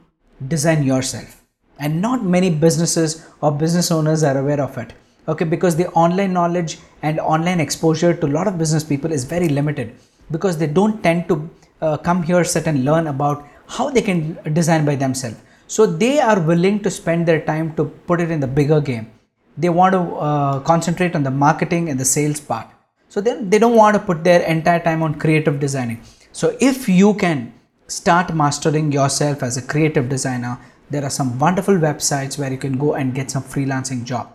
design 0.47 0.83
yourself. 0.83 1.41
And 1.79 2.01
not 2.01 2.23
many 2.23 2.49
businesses 2.49 3.27
or 3.41 3.51
business 3.51 3.91
owners 3.91 4.23
are 4.23 4.37
aware 4.37 4.61
of 4.61 4.77
it 4.77 4.93
okay? 5.27 5.45
Because 5.45 5.75
the 5.75 5.87
online 5.89 6.33
knowledge 6.33 6.79
and 7.01 7.19
online 7.19 7.59
exposure 7.59 8.13
to 8.13 8.25
a 8.25 8.33
lot 8.37 8.47
of 8.47 8.57
business 8.57 8.83
people 8.83 9.11
is 9.11 9.23
very 9.23 9.49
limited 9.49 9.95
because 10.31 10.57
they 10.57 10.67
don't 10.67 11.01
tend 11.03 11.27
to 11.27 11.49
uh, 11.81 11.97
come 11.97 12.23
here 12.23 12.43
sit 12.43 12.67
and 12.67 12.85
learn 12.85 13.07
about 13.07 13.47
how 13.67 13.89
they 13.89 14.01
can 14.01 14.37
design 14.53 14.85
by 14.85 14.95
themselves. 14.95 15.37
So 15.67 15.85
they 15.85 16.19
are 16.19 16.39
willing 16.39 16.81
to 16.81 16.89
spend 16.89 17.25
their 17.25 17.41
time 17.41 17.75
to 17.75 17.85
put 17.85 18.21
it 18.21 18.31
in 18.31 18.39
the 18.39 18.47
bigger 18.47 18.81
game 18.81 19.11
they 19.57 19.69
want 19.69 19.93
to 19.93 20.01
uh, 20.15 20.59
concentrate 20.61 21.15
on 21.15 21.23
the 21.23 21.31
marketing 21.31 21.89
and 21.89 21.99
the 21.99 22.05
sales 22.05 22.39
part. 22.39 22.67
So 23.09 23.21
then 23.21 23.49
they 23.49 23.59
don't 23.59 23.75
want 23.75 23.95
to 23.95 23.99
put 23.99 24.23
their 24.23 24.41
entire 24.41 24.79
time 24.79 25.03
on 25.03 25.15
creative 25.15 25.59
designing. 25.59 26.01
So 26.31 26.57
if 26.59 26.89
you 26.89 27.13
can 27.13 27.53
start 27.87 28.33
mastering 28.33 28.91
yourself 28.91 29.43
as 29.43 29.57
a 29.57 29.61
creative 29.61 30.09
designer 30.09 30.57
there 30.89 31.03
are 31.03 31.09
some 31.09 31.37
wonderful 31.39 31.75
websites 31.75 32.37
where 32.37 32.51
you 32.51 32.57
can 32.57 32.77
go 32.77 32.93
and 32.93 33.15
get 33.15 33.31
some 33.31 33.43
freelancing 33.43 34.03
job. 34.03 34.31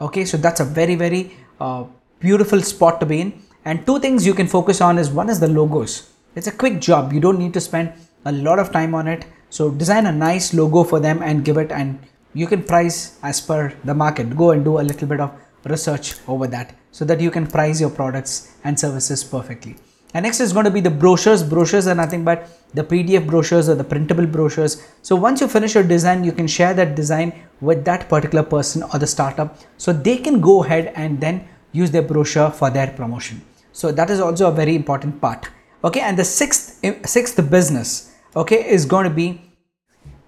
Okay 0.00 0.24
so 0.24 0.36
that's 0.36 0.60
a 0.60 0.64
very 0.64 0.94
very 0.94 1.32
uh, 1.60 1.84
beautiful 2.20 2.60
spot 2.60 3.00
to 3.00 3.06
be 3.06 3.20
in. 3.20 3.42
And 3.64 3.86
two 3.86 3.98
things 4.00 4.26
you 4.26 4.34
can 4.34 4.46
focus 4.46 4.80
on 4.80 4.98
is 4.98 5.10
one 5.10 5.28
is 5.28 5.40
the 5.40 5.48
logos. 5.48 6.10
It's 6.34 6.46
a 6.46 6.52
quick 6.52 6.80
job. 6.80 7.12
You 7.12 7.20
don't 7.20 7.38
need 7.38 7.54
to 7.54 7.60
spend 7.60 7.92
a 8.24 8.32
lot 8.32 8.58
of 8.58 8.72
time 8.72 8.94
on 8.94 9.06
it. 9.08 9.26
So 9.50 9.70
design 9.70 10.06
a 10.06 10.12
nice 10.12 10.54
logo 10.54 10.84
for 10.84 11.00
them 11.00 11.22
and 11.22 11.44
give 11.44 11.58
it 11.58 11.70
and 11.72 11.98
you 12.34 12.46
can 12.46 12.62
price 12.62 13.18
as 13.22 13.40
per 13.40 13.72
the 13.84 13.94
market. 13.94 14.36
Go 14.36 14.50
and 14.52 14.64
do 14.64 14.78
a 14.78 14.82
little 14.82 15.08
bit 15.08 15.20
of 15.20 15.32
research 15.64 16.14
over 16.28 16.46
that 16.46 16.74
so 16.90 17.04
that 17.04 17.20
you 17.20 17.30
can 17.30 17.46
price 17.46 17.80
your 17.80 17.90
products 17.90 18.56
and 18.64 18.78
services 18.78 19.22
perfectly. 19.24 19.76
And 20.12 20.24
next 20.24 20.40
is 20.40 20.52
going 20.52 20.64
to 20.64 20.70
be 20.70 20.80
the 20.80 20.90
brochures. 20.90 21.42
Brochures 21.42 21.86
are 21.86 21.94
nothing 21.94 22.24
but 22.24 22.48
the 22.74 22.82
pdf 22.82 23.26
brochures 23.26 23.68
or 23.68 23.74
the 23.74 23.84
printable 23.84 24.26
brochures. 24.26 24.84
So 25.02 25.14
once 25.14 25.40
you 25.40 25.48
finish 25.48 25.74
your 25.74 25.84
design 25.84 26.24
you 26.24 26.32
can 26.32 26.46
share 26.46 26.74
that 26.74 26.96
design 26.96 27.32
with 27.60 27.84
that 27.84 28.08
particular 28.08 28.42
person 28.42 28.82
or 28.82 28.98
the 28.98 29.06
startup 29.06 29.58
so 29.76 29.92
they 29.92 30.16
can 30.16 30.40
go 30.40 30.64
ahead 30.64 30.92
and 30.96 31.20
then 31.20 31.48
use 31.72 31.90
their 31.90 32.02
brochure 32.02 32.50
for 32.50 32.70
their 32.70 32.88
promotion. 32.88 33.42
So 33.72 33.92
that 33.92 34.10
is 34.10 34.20
also 34.20 34.48
a 34.48 34.52
very 34.52 34.74
important 34.74 35.20
part. 35.20 35.48
Okay 35.84 36.00
and 36.00 36.18
the 36.18 36.24
sixth 36.24 36.80
eh, 36.84 36.94
sixth 37.04 37.50
business 37.50 38.12
okay 38.34 38.68
is 38.68 38.84
going 38.84 39.04
to 39.04 39.14
be 39.14 39.42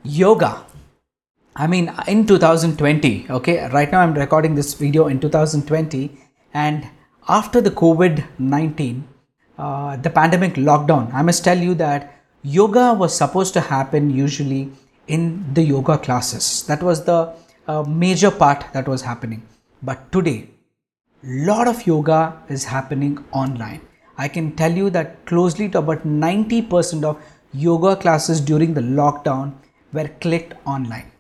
yoga 0.04 0.64
i 1.56 1.66
mean 1.66 1.92
in 2.09 2.26
2020 2.26 3.26
okay 3.30 3.68
right 3.68 3.92
now 3.92 4.00
i'm 4.00 4.14
recording 4.14 4.54
this 4.54 4.75
video 4.75 5.06
in 5.06 5.21
2020 5.21 6.11
and 6.54 6.88
after 7.28 7.61
the 7.61 7.71
covid-19 7.71 9.02
uh, 9.59 9.97
the 9.97 10.11
pandemic 10.11 10.54
lockdown, 10.54 11.12
I 11.12 11.23
must 11.23 11.44
tell 11.44 11.59
you 11.59 11.75
that 11.75 12.16
yoga 12.42 12.94
was 12.94 13.16
supposed 13.16 13.52
to 13.54 13.61
happen 13.61 14.11
usually 14.11 14.73
in 15.06 15.54
the 15.54 15.62
yoga 15.62 15.99
classes. 15.99 16.64
That 16.66 16.82
was 16.82 17.04
the 17.04 17.35
uh, 17.68 17.82
major 17.82 18.30
part 18.30 18.64
that 18.73 18.88
was 18.88 19.02
happening. 19.02 19.42
But 19.82 20.11
today, 20.11 20.49
lot 21.23 21.68
of 21.68 21.87
yoga 21.87 22.42
is 22.49 22.64
happening 22.64 23.25
online. 23.30 23.82
I 24.18 24.28
can 24.28 24.56
tell 24.56 24.73
you 24.73 24.90
that 24.90 25.26
closely 25.26 25.68
to 25.71 25.78
about 25.78 26.04
90% 26.06 27.04
of 27.04 27.23
yoga 27.52 27.94
classes 27.97 28.40
during 28.40 28.75
the 28.75 28.80
lockdown 28.80 29.54
were 29.92 30.09
clicked 30.21 30.54
online. 30.66 31.12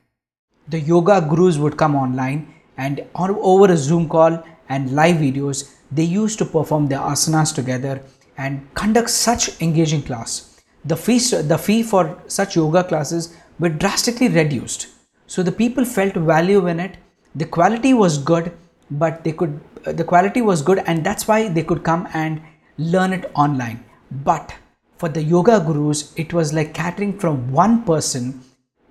The 0.68 0.80
yoga 0.80 1.20
gurus 1.20 1.58
would 1.58 1.76
come 1.76 1.94
online 1.96 2.54
and 2.76 3.04
over 3.14 3.72
a 3.72 3.76
Zoom 3.76 4.08
call 4.08 4.42
and 4.68 4.94
live 4.94 5.16
videos, 5.16 5.74
they 5.90 6.04
used 6.04 6.38
to 6.38 6.44
perform 6.44 6.88
their 6.88 7.00
asanas 7.00 7.54
together 7.54 8.02
and 8.38 8.72
conduct 8.74 9.10
such 9.10 9.60
engaging 9.60 10.02
class. 10.02 10.60
The 10.84 10.96
fee, 10.96 11.18
the 11.18 11.58
fee 11.58 11.82
for 11.82 12.22
such 12.26 12.56
yoga 12.56 12.84
classes 12.84 13.36
were 13.58 13.68
drastically 13.68 14.28
reduced. 14.28 14.88
So 15.26 15.42
the 15.42 15.52
people 15.52 15.84
felt 15.84 16.14
value 16.14 16.66
in 16.66 16.80
it. 16.80 16.96
The 17.34 17.44
quality 17.44 17.94
was 17.94 18.18
good, 18.18 18.52
but 18.90 19.24
they 19.24 19.32
could 19.32 19.60
the 19.84 20.04
quality 20.04 20.42
was 20.42 20.62
good 20.62 20.78
and 20.86 21.04
that's 21.04 21.26
why 21.26 21.48
they 21.48 21.62
could 21.62 21.82
come 21.82 22.08
and 22.14 22.40
learn 22.78 23.12
it 23.12 23.30
online. 23.34 23.84
But 24.10 24.54
for 24.96 25.08
the 25.08 25.22
yoga 25.22 25.60
gurus, 25.60 26.12
it 26.16 26.32
was 26.32 26.52
like 26.52 26.74
catering 26.74 27.18
from 27.18 27.50
one 27.50 27.82
person 27.82 28.42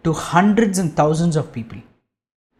to 0.03 0.13
hundreds 0.13 0.79
and 0.79 0.95
thousands 0.95 1.35
of 1.35 1.51
people. 1.53 1.79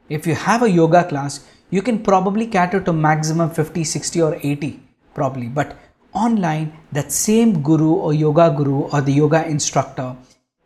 If 0.09 0.27
you 0.27 0.35
have 0.35 0.63
a 0.63 0.69
yoga 0.69 1.03
class, 1.03 1.45
you 1.69 1.81
can 1.81 2.03
probably 2.03 2.47
cater 2.47 2.81
to 2.81 2.93
maximum 2.93 3.49
50, 3.49 3.83
60 3.83 4.21
or 4.21 4.35
80 4.35 4.79
probably. 5.13 5.47
But 5.47 5.77
online 6.13 6.77
that 6.91 7.11
same 7.11 7.61
guru 7.61 7.93
or 7.93 8.13
yoga 8.13 8.53
guru 8.55 8.81
or 8.89 9.01
the 9.01 9.13
yoga 9.13 9.47
instructor 9.47 10.15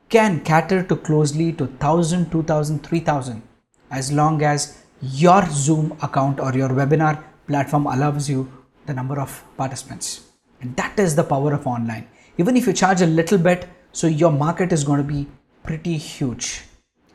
can 0.10 0.40
cater 0.44 0.82
to 0.84 0.96
closely 0.96 1.52
to 1.54 1.66
1000 1.66 2.32
2000 2.32 2.80
3000 2.80 3.42
as 3.92 4.12
long 4.12 4.42
as 4.42 4.84
your 5.02 5.46
zoom 5.52 5.96
account 6.02 6.40
or 6.40 6.54
your 6.54 6.70
webinar 6.70 7.24
platform 7.48 7.86
allows 7.86 8.30
you 8.30 8.52
the 8.88 8.94
number 8.94 9.20
of 9.20 9.44
participants 9.58 10.22
and 10.62 10.76
that 10.76 11.00
is 11.00 11.16
the 11.16 11.24
power 11.24 11.54
of 11.54 11.68
online 11.68 12.08
even 12.38 12.58
if 12.58 12.66
you 12.66 12.74
charge 12.74 13.02
a 13.02 13.06
little 13.06 13.38
bit 13.38 13.68
so 13.92 14.08
your 14.08 14.32
market 14.32 14.72
is 14.72 14.84
going 14.84 14.98
to 14.98 15.08
be 15.14 15.28
pretty 15.66 15.98
huge. 15.98 16.64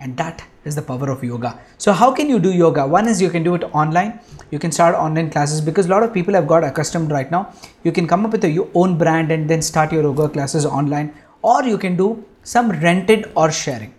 And 0.01 0.17
that 0.17 0.43
is 0.65 0.75
the 0.75 0.83
power 0.83 1.11
of 1.11 1.23
yoga. 1.23 1.59
So 1.77 1.93
how 1.93 2.11
can 2.13 2.29
you 2.29 2.39
do 2.39 2.53
yoga? 2.53 2.87
One 2.87 3.07
is 3.07 3.21
you 3.21 3.31
can 3.31 3.43
do 3.43 3.55
it 3.55 3.65
online. 3.75 4.21
You 4.51 4.59
can 4.59 4.73
start 4.73 4.95
online 4.95 5.31
classes 5.31 5.61
because 5.61 5.87
a 5.87 5.91
lot 5.91 6.03
of 6.03 6.13
people 6.15 6.33
have 6.35 6.47
got 6.47 6.65
accustomed 6.65 7.11
right 7.11 7.31
now. 7.31 7.53
You 7.85 7.93
can 7.93 8.07
come 8.07 8.25
up 8.25 8.33
with 8.33 8.45
your 8.45 8.69
own 8.75 8.97
brand 8.97 9.31
and 9.31 9.49
then 9.49 9.61
start 9.61 9.93
your 9.93 10.03
yoga 10.03 10.29
classes 10.29 10.65
online. 10.65 11.15
Or 11.43 11.65
you 11.65 11.77
can 11.77 11.97
do 11.97 12.25
some 12.43 12.71
rented 12.71 13.31
or 13.37 13.51
sharing. 13.51 13.95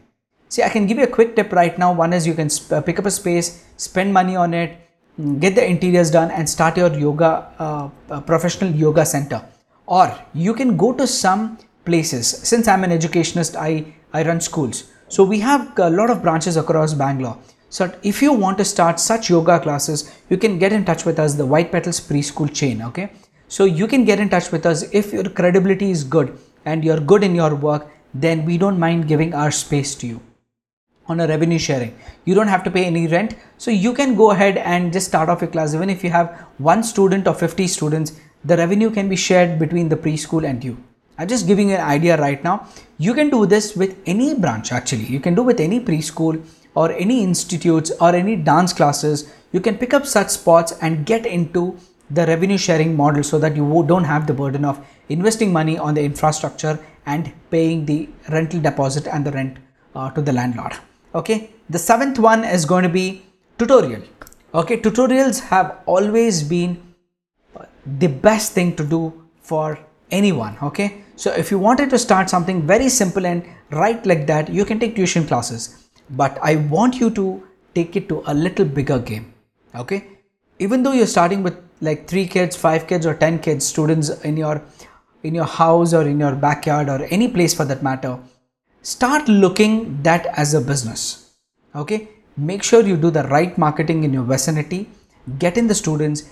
See 0.50 0.64
i 0.64 0.70
can 0.70 0.86
give 0.86 0.98
you 0.98 1.06
a 1.06 1.14
quick 1.18 1.36
tip 1.36 1.54
right 1.54 1.78
now. 1.78 1.94
One 1.94 2.14
is 2.14 2.28
you 2.28 2.34
can 2.34 2.50
uh, 2.72 2.82
pick 2.82 3.00
up 3.00 3.06
a 3.06 3.12
space 3.12 3.64
spend 3.78 4.14
money 4.14 4.36
on 4.36 4.54
it 4.54 4.78
mm, 5.20 5.40
get 5.40 5.56
the 5.56 5.66
interiors 5.66 6.12
done 6.12 6.32
and 6.32 6.50
start 6.50 6.78
your 6.78 6.92
yoga 6.94 7.30
uh, 7.58 7.90
uh, 8.10 8.22
professional 8.22 8.72
yoga 8.72 9.06
center. 9.06 9.42
Or 9.86 10.14
you 10.34 10.54
can 10.54 10.78
go 10.78 10.94
to 10.94 11.08
some 11.08 11.58
places 11.86 12.28
since 12.28 12.68
i'm 12.68 12.84
an 12.84 12.92
educationist 12.92 13.56
i 13.56 13.86
i 14.14 14.24
run 14.24 14.42
schools 14.42 14.84
so 15.12 15.26
we 15.26 15.42
have 15.42 15.78
a 15.78 15.90
lot 15.90 16.10
of 16.10 16.22
branches 16.22 16.56
across 16.56 16.94
Bangalore. 16.94 17.38
So 17.68 17.94
if 18.02 18.22
you 18.22 18.32
want 18.32 18.58
to 18.60 18.64
start 18.64 18.98
such 18.98 19.30
yoga 19.30 19.60
classes, 19.60 20.10
you 20.30 20.38
can 20.38 20.58
get 20.58 20.72
in 20.72 20.86
touch 20.86 21.04
with 21.04 21.20
us, 21.20 21.34
the 21.34 21.46
White 21.46 21.70
Petals 21.70 22.00
Preschool 22.00 22.54
chain, 22.56 22.82
okay? 22.82 23.12
So 23.50 23.66
you 23.66 23.88
can 23.88 24.06
get 24.06 24.22
in 24.22 24.30
touch 24.30 24.54
with 24.54 24.66
us 24.66 24.84
if 24.94 25.12
your 25.12 25.26
credibility 25.26 25.92
is 25.92 26.06
good 26.06 26.40
and 26.64 26.86
you're 26.86 27.02
good 27.02 27.26
in 27.26 27.36
your 27.36 27.54
work, 27.56 27.92
then 28.14 28.46
we 28.46 28.58
don't 28.58 28.80
mind 28.80 29.10
giving 29.10 29.34
our 29.34 29.52
space 29.52 29.96
to 29.96 30.08
you 30.08 30.22
on 31.10 31.20
a 31.20 31.28
revenue 31.28 31.60
sharing. 31.60 31.94
You 32.24 32.34
don't 32.34 32.48
have 32.48 32.64
to 32.64 32.72
pay 32.72 32.86
any 32.86 33.08
rent. 33.08 33.36
So 33.58 33.70
you 33.70 33.94
can 33.94 34.16
go 34.16 34.32
ahead 34.32 34.56
and 34.56 34.94
just 34.94 35.08
start 35.08 35.28
off 35.28 35.42
your 35.42 35.50
class. 35.50 35.76
Even 35.76 35.90
if 35.90 36.06
you 36.06 36.10
have 36.10 36.48
one 36.58 36.84
student 36.84 37.28
or 37.28 37.34
50 37.34 37.68
students, 37.68 38.14
the 38.46 38.56
revenue 38.56 38.92
can 38.92 39.10
be 39.10 39.18
shared 39.18 39.60
between 39.60 39.90
the 39.90 39.98
preschool 39.98 40.50
and 40.50 40.64
you. 40.64 40.82
I'm 41.22 41.28
just 41.28 41.46
giving 41.46 41.72
an 41.72 41.82
idea 41.82 42.18
right 42.18 42.44
now. 42.44 42.68
You 42.98 43.14
can 43.14 43.30
do 43.30 43.46
this 43.46 43.76
with 43.76 43.96
any 44.08 44.34
branch 44.34 44.72
actually. 44.72 45.06
You 45.06 45.20
can 45.20 45.36
do 45.36 45.44
with 45.44 45.60
any 45.60 45.80
preschool 45.80 46.44
or 46.74 46.92
any 46.94 47.22
institutes 47.24 47.92
or 48.02 48.16
any 48.16 48.36
dance 48.36 48.74
classes. 48.74 49.32
You 49.52 49.60
can 49.60 49.78
pick 49.78 49.94
up 49.94 50.08
such 50.08 50.30
spots 50.30 50.74
and 50.82 51.06
get 51.06 51.28
into 51.28 51.78
the 52.10 52.26
revenue 52.26 52.58
sharing 52.58 52.96
model 52.96 53.22
so 53.24 53.38
that 53.38 53.56
you 53.56 53.86
don't 53.88 54.04
have 54.04 54.26
the 54.26 54.34
burden 54.34 54.66
of 54.66 54.84
investing 55.10 55.54
money 55.54 55.78
on 55.78 55.94
the 55.94 56.04
infrastructure 56.04 56.80
and 57.06 57.32
paying 57.52 57.86
the 57.86 58.10
rental 58.30 58.60
deposit 58.60 59.06
and 59.06 59.24
the 59.24 59.32
rent 59.32 59.58
uh, 59.94 60.10
to 60.10 60.24
the 60.24 60.34
landlord. 60.34 60.74
Okay, 61.14 61.52
the 61.70 61.78
seventh 61.78 62.18
one 62.18 62.44
is 62.44 62.66
going 62.66 62.84
to 62.84 62.90
be 62.90 63.24
tutorial. 63.60 64.02
Okay, 64.56 64.78
tutorials 64.78 65.40
have 65.40 65.78
always 65.86 66.42
been 66.42 66.82
the 67.86 68.08
best 68.08 68.54
thing 68.54 68.76
to 68.76 68.84
do 68.84 69.22
for 69.42 69.78
anyone 70.12 70.58
okay 70.62 71.01
so 71.22 71.32
if 71.42 71.52
you 71.52 71.58
wanted 71.60 71.92
to 71.92 71.98
start 72.04 72.32
something 72.32 72.62
very 72.70 72.90
simple 72.90 73.28
and 73.32 73.48
right 73.80 74.06
like 74.12 74.22
that 74.30 74.48
you 74.50 74.64
can 74.66 74.80
take 74.80 74.96
tuition 74.96 75.26
classes. 75.32 75.66
But 76.22 76.40
i 76.42 76.56
want 76.76 76.96
you 77.00 77.10
to 77.18 77.26
take 77.76 77.96
it 78.00 78.08
to 78.10 78.24
a 78.32 78.34
little 78.34 78.66
bigger 78.66 78.98
game 79.00 79.34
okay? 79.82 80.08
Even 80.60 80.84
though 80.84 80.94
you're 80.94 81.12
starting 81.12 81.44
with 81.44 81.60
like 81.90 82.08
3 82.08 82.26
kids 82.28 82.56
5 82.56 82.88
kids 82.88 83.06
or 83.12 83.14
10 83.14 83.38
kids 83.48 83.68
students 83.74 84.10
in 84.32 84.42
your 84.44 84.64
in 85.30 85.36
your 85.36 85.46
house 85.58 85.94
or 86.00 86.02
in 86.14 86.20
your 86.26 86.32
backyard 86.48 86.90
or 86.90 86.98
any 87.18 87.28
place 87.36 87.54
for 87.60 87.66
that 87.74 87.84
matter 87.90 88.18
start 88.94 89.32
looking 89.46 89.78
that 90.10 90.26
as 90.46 90.56
a 90.56 90.62
business 90.72 91.06
okay? 91.76 92.08
Make 92.36 92.64
sure 92.64 92.82
you 92.82 92.98
do 92.98 93.12
the 93.12 93.24
right 93.36 93.56
marketing 93.68 94.04
in 94.10 94.20
your 94.20 94.24
vicinity 94.34 94.82
get 95.46 95.58
in 95.64 95.68
the 95.68 95.80
students 95.84 96.24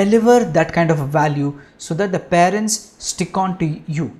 deliver 0.00 0.36
that 0.58 0.72
kind 0.72 0.90
of 0.90 1.08
value 1.20 1.56
so 1.78 1.94
that 2.02 2.12
the 2.18 2.24
parents 2.36 2.78
stick 2.98 3.36
on 3.36 3.58
to 3.58 3.72
you 3.86 4.10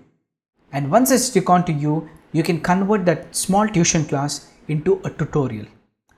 and 0.75 0.91
once 0.91 1.11
they 1.11 1.17
stick 1.17 1.49
on 1.49 1.65
to 1.65 1.73
you 1.73 1.95
you 2.33 2.43
can 2.43 2.61
convert 2.69 3.05
that 3.07 3.35
small 3.45 3.69
tuition 3.75 4.05
class 4.05 4.51
into 4.69 5.01
a 5.05 5.11
tutorial. 5.11 5.67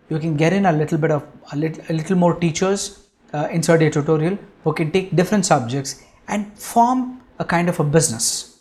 You 0.08 0.18
can 0.18 0.36
get 0.36 0.52
in 0.52 0.66
a 0.66 0.72
little 0.72 0.98
bit 0.98 1.10
of 1.10 1.24
a 1.52 1.56
little, 1.56 1.84
a 1.90 1.92
little 1.92 2.16
more 2.16 2.34
teachers 2.34 3.08
uh, 3.34 3.48
inside 3.50 3.82
a 3.82 3.90
tutorial 3.90 4.38
who 4.64 4.72
can 4.72 4.90
take 4.90 5.14
different 5.14 5.44
subjects 5.44 6.02
and 6.28 6.58
form 6.58 7.20
a 7.38 7.44
kind 7.44 7.68
of 7.68 7.80
a 7.80 7.84
business. 7.84 8.60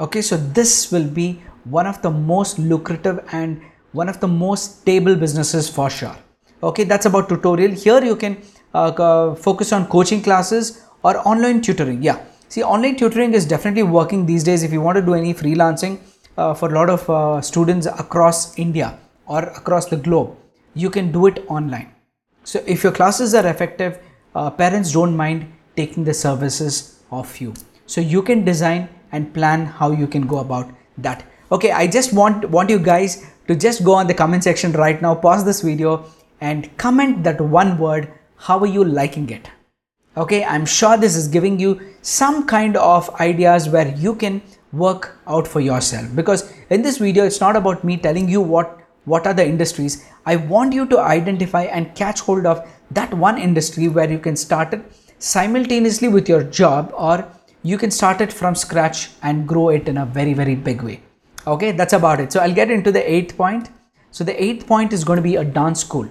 Okay 0.00 0.22
so 0.22 0.36
this 0.36 0.90
will 0.90 1.08
be 1.20 1.42
one 1.64 1.86
of 1.86 2.00
the 2.00 2.10
most 2.10 2.58
lucrative 2.58 3.22
and 3.32 3.60
one 3.92 4.08
of 4.08 4.20
the 4.20 4.28
most 4.28 4.80
stable 4.80 5.14
businesses 5.14 5.68
for 5.68 5.90
sure. 5.90 6.16
Okay 6.62 6.84
that's 6.84 7.06
about 7.06 7.28
tutorial. 7.28 7.72
Here 7.72 8.02
you 8.02 8.16
can 8.16 8.38
uh, 8.72 9.34
focus 9.34 9.72
on 9.72 9.88
coaching 9.88 10.22
classes 10.22 10.84
or 11.02 11.18
online 11.28 11.60
tutoring. 11.60 12.02
Yeah 12.02 12.24
see 12.54 12.62
online 12.76 12.96
tutoring 13.02 13.34
is 13.40 13.50
definitely 13.54 13.88
working 13.98 14.26
these 14.32 14.48
days 14.50 14.62
if 14.68 14.78
you 14.78 14.80
want 14.86 15.00
to 15.02 15.04
do 15.10 15.14
any 15.22 15.34
freelancing 15.42 15.98
uh, 16.36 16.52
for 16.54 16.70
a 16.70 16.74
lot 16.78 16.90
of 16.96 17.10
uh, 17.10 17.40
students 17.50 17.86
across 18.04 18.40
india 18.66 18.88
or 19.26 19.42
across 19.60 19.86
the 19.92 20.00
globe 20.08 20.34
you 20.74 20.90
can 20.90 21.12
do 21.12 21.26
it 21.26 21.44
online. 21.48 21.92
So 22.42 22.62
if 22.66 22.82
your 22.82 22.92
classes 22.92 23.34
are 23.34 23.46
effective, 23.46 23.98
uh, 24.34 24.50
parents 24.50 24.92
don't 24.92 25.16
mind 25.16 25.50
taking 25.76 26.04
the 26.04 26.14
services 26.14 27.00
of 27.10 27.40
you. 27.40 27.54
So 27.86 28.00
you 28.00 28.22
can 28.22 28.44
design 28.44 28.88
and 29.12 29.32
plan 29.32 29.66
how 29.66 29.92
you 29.92 30.06
can 30.06 30.26
go 30.26 30.38
about 30.38 30.70
that. 30.98 31.24
Okay, 31.52 31.70
I 31.70 31.86
just 31.86 32.12
want 32.12 32.48
want 32.50 32.70
you 32.70 32.78
guys 32.78 33.30
to 33.48 33.54
just 33.54 33.84
go 33.84 33.94
on 33.94 34.06
the 34.06 34.14
comment 34.14 34.42
section 34.42 34.72
right 34.72 35.00
now, 35.00 35.14
pause 35.14 35.44
this 35.44 35.60
video 35.60 36.04
and 36.40 36.76
comment 36.76 37.22
that 37.24 37.40
one 37.40 37.78
word, 37.78 38.12
how 38.36 38.58
are 38.58 38.66
you 38.66 38.84
liking 38.84 39.30
it? 39.30 39.48
Okay, 40.16 40.44
I'm 40.44 40.64
sure 40.64 40.96
this 40.96 41.16
is 41.16 41.26
giving 41.26 41.58
you 41.58 41.80
some 42.02 42.46
kind 42.46 42.76
of 42.76 43.10
ideas 43.20 43.68
where 43.68 43.88
you 43.96 44.14
can 44.14 44.42
work 44.72 45.18
out 45.26 45.48
for 45.48 45.58
yourself. 45.60 46.14
Because 46.14 46.52
in 46.70 46.82
this 46.82 46.98
video 46.98 47.24
it's 47.24 47.40
not 47.40 47.56
about 47.56 47.82
me 47.82 47.96
telling 47.96 48.28
you 48.28 48.40
what 48.40 48.80
what 49.06 49.26
are 49.26 49.34
the 49.34 49.44
industries. 49.46 50.08
I 50.24 50.36
want 50.36 50.72
you 50.72 50.86
to 50.86 51.00
identify 51.00 51.64
and 51.64 51.94
catch 51.96 52.20
hold 52.20 52.46
of 52.46 52.66
that 52.92 53.12
one 53.12 53.38
industry 53.38 53.88
where 53.88 54.10
you 54.10 54.18
can 54.18 54.36
start 54.36 54.72
it 54.72 54.84
simultaneously 55.18 56.08
with 56.08 56.28
your 56.28 56.44
job 56.44 56.92
or 56.96 57.28
you 57.62 57.76
can 57.76 57.90
start 57.90 58.20
it 58.20 58.32
from 58.32 58.54
scratch 58.54 59.10
and 59.22 59.48
grow 59.48 59.70
it 59.70 59.88
in 59.88 59.98
a 59.98 60.06
very 60.06 60.32
very 60.32 60.54
big 60.54 60.82
way. 60.82 61.00
Okay 61.44 61.72
that's 61.72 61.92
about 61.92 62.20
it. 62.20 62.32
So 62.32 62.38
i'll 62.38 62.54
get 62.54 62.70
into 62.70 62.92
the 62.92 63.10
eighth 63.10 63.36
point. 63.36 63.68
So 64.12 64.22
the 64.22 64.40
eighth 64.40 64.68
point 64.68 64.92
is 64.92 65.02
going 65.02 65.16
to 65.16 65.22
be 65.22 65.34
a 65.34 65.44
dance 65.44 65.80
school 65.80 66.08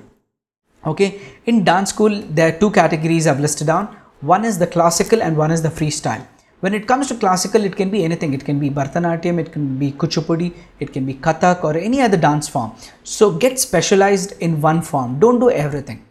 okay 0.85 1.21
in 1.45 1.63
dance 1.63 1.89
school 1.89 2.21
there 2.37 2.49
are 2.49 2.59
two 2.59 2.71
categories 2.71 3.27
i've 3.27 3.39
listed 3.39 3.67
down 3.67 3.85
one 4.21 4.45
is 4.45 4.57
the 4.59 4.67
classical 4.67 5.21
and 5.21 5.35
one 5.35 5.51
is 5.51 5.61
the 5.61 5.69
freestyle 5.69 6.25
when 6.63 6.73
it 6.73 6.87
comes 6.87 7.09
to 7.09 7.15
classical, 7.15 7.65
it 7.65 7.75
can 7.75 7.89
be 7.89 8.05
anything. 8.05 8.33
It 8.33 8.45
can 8.45 8.57
be 8.57 8.69
Bharatanatyam, 8.69 9.37
it 9.37 9.51
can 9.51 9.77
be 9.77 9.91
Kuchipudi, 9.91 10.53
it 10.79 10.93
can 10.93 11.05
be 11.05 11.13
Kathak 11.15 11.61
or 11.61 11.75
any 11.75 11.99
other 11.99 12.15
dance 12.15 12.47
form. 12.47 12.71
So 13.03 13.33
get 13.33 13.59
specialized 13.59 14.31
in 14.39 14.61
one 14.61 14.81
form. 14.81 15.19
Don't 15.19 15.39
do 15.39 15.51
everything. 15.51 16.05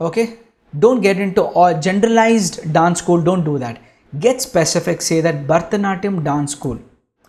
Okay? 0.00 0.38
Don't 0.78 1.02
get 1.02 1.18
into 1.18 1.42
all 1.42 1.78
generalized 1.78 2.72
dance 2.72 3.00
school. 3.00 3.20
Don't 3.20 3.44
do 3.44 3.58
that. 3.58 3.78
Get 4.18 4.40
specific. 4.40 5.02
Say 5.02 5.20
that 5.20 5.46
Bharatanatyam 5.46 6.24
dance 6.24 6.52
school. 6.52 6.78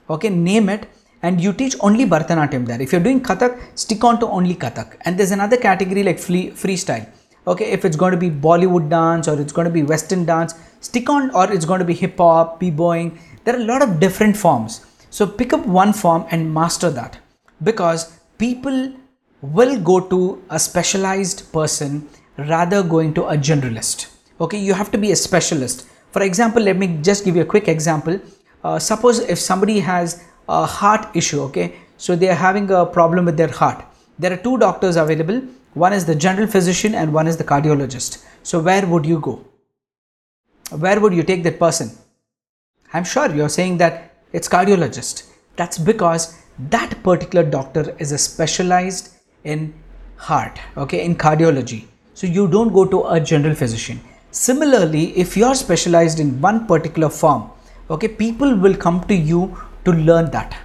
Okay? 0.10 0.30
Name 0.30 0.70
it 0.70 0.88
and 1.24 1.40
you 1.42 1.54
teach 1.54 1.75
only 1.82 2.06
Bharatanatyam 2.06 2.66
there. 2.66 2.82
If 2.82 2.92
you're 2.92 3.01
doing 3.01 3.22
Kathak, 3.22 3.60
stick 3.75 4.04
on 4.04 4.20
to 4.20 4.28
only 4.28 4.56
Kathak. 4.56 4.98
And 5.01 5.18
there's 5.18 5.32
another 5.32 5.58
category 5.58 6.03
like 6.03 6.20
free, 6.20 6.50
freestyle. 6.51 7.07
Okay? 7.48 7.72
If 7.72 7.86
it's 7.86 7.96
going 7.96 8.12
to 8.12 8.18
be 8.18 8.29
Bollywood 8.29 8.90
dance 8.90 9.27
or 9.27 9.40
it's 9.40 9.53
going 9.53 9.66
to 9.66 9.72
be 9.72 9.84
Western 9.84 10.25
dance, 10.25 10.55
stick 10.79 11.10
on 11.10 11.29
or 11.31 11.51
it's 11.51 11.66
going 11.66 11.79
to 11.79 11.86
be 11.86 11.94
hip 11.94 12.18
hop, 12.18 12.60
b-boying. 12.60 13.20
There 13.44 13.55
are 13.55 13.62
a 13.62 13.66
lot 13.66 13.81
of 13.81 14.00
different 14.00 14.36
forms. 14.38 14.86
So 15.10 15.27
pick 15.27 15.53
up 15.53 15.66
one 15.66 15.94
form 15.94 16.25
and 16.31 16.53
master 16.53 16.90
that 16.90 17.20
because 17.64 18.18
people 18.38 18.94
will 19.42 19.79
go 19.79 20.00
to 20.00 20.44
a 20.50 20.60
specialized 20.60 21.51
person 21.51 22.07
rather 22.38 22.81
going 22.81 23.14
to 23.16 23.25
a 23.27 23.38
generalist. 23.38 24.12
Okay, 24.40 24.57
you 24.57 24.74
have 24.74 24.92
to 24.92 24.98
be 24.98 25.12
a 25.12 25.16
specialist. 25.16 25.88
For 26.12 26.24
example, 26.24 26.64
let 26.64 26.77
me 26.77 27.00
just 27.01 27.25
give 27.25 27.36
you 27.36 27.42
a 27.42 27.46
quick 27.46 27.68
example. 27.68 28.20
Uh, 28.64 28.79
suppose 28.79 29.20
if 29.20 29.40
somebody 29.40 29.79
has 29.79 30.24
a 30.48 30.66
heart 30.66 31.16
issue, 31.16 31.42
okay, 31.42 31.75
so 31.98 32.16
they 32.16 32.30
are 32.30 32.36
having 32.36 32.70
a 32.72 32.86
problem 32.86 33.25
with 33.25 33.38
their 33.38 33.48
heart. 33.48 33.86
There 34.20 34.34
are 34.34 34.38
two 34.38 34.58
doctors 34.58 34.96
available. 34.96 35.42
One 35.74 35.94
is 35.94 36.06
the 36.06 36.16
general 36.16 36.48
physician 36.48 36.96
and 36.96 37.14
one 37.14 37.27
is 37.27 37.38
the 37.38 37.44
cardiologist. 37.44 38.25
So 38.44 38.60
where 38.60 38.86
would 38.86 39.06
you 39.06 39.20
go? 39.20 39.46
where 40.77 41.00
would 41.00 41.14
you 41.14 41.24
take 41.24 41.44
that 41.44 41.60
person? 41.60 41.92
I'm 42.94 43.04
sure 43.04 43.34
you're 43.34 43.50
saying 43.50 43.77
that 43.77 44.14
it's 44.32 44.48
cardiologist. 44.48 45.30
That's 45.56 45.77
because 45.77 46.38
that 46.70 47.04
particular 47.04 47.50
doctor 47.50 47.96
is 48.00 48.12
a 48.12 48.18
specialized 48.18 49.14
in 49.44 49.74
heart, 50.16 50.60
okay, 50.77 51.04
in 51.04 51.16
cardiology. 51.16 51.86
So 52.14 52.27
you 52.27 52.48
don't 52.48 52.74
go 52.74 52.86
to 52.86 53.08
a 53.08 53.20
general 53.20 53.56
physician. 53.56 54.00
Similarly, 54.32 55.18
if 55.18 55.36
you're 55.36 55.56
specialized 55.56 56.20
in 56.20 56.40
one 56.40 56.68
particular 56.68 57.10
form, 57.10 57.50
okay, 57.90 58.08
people 58.08 58.56
will 58.56 58.75
come 58.75 59.04
to 59.06 59.16
you 59.16 59.58
to 59.85 59.91
learn 59.91 60.31
that. 60.31 60.55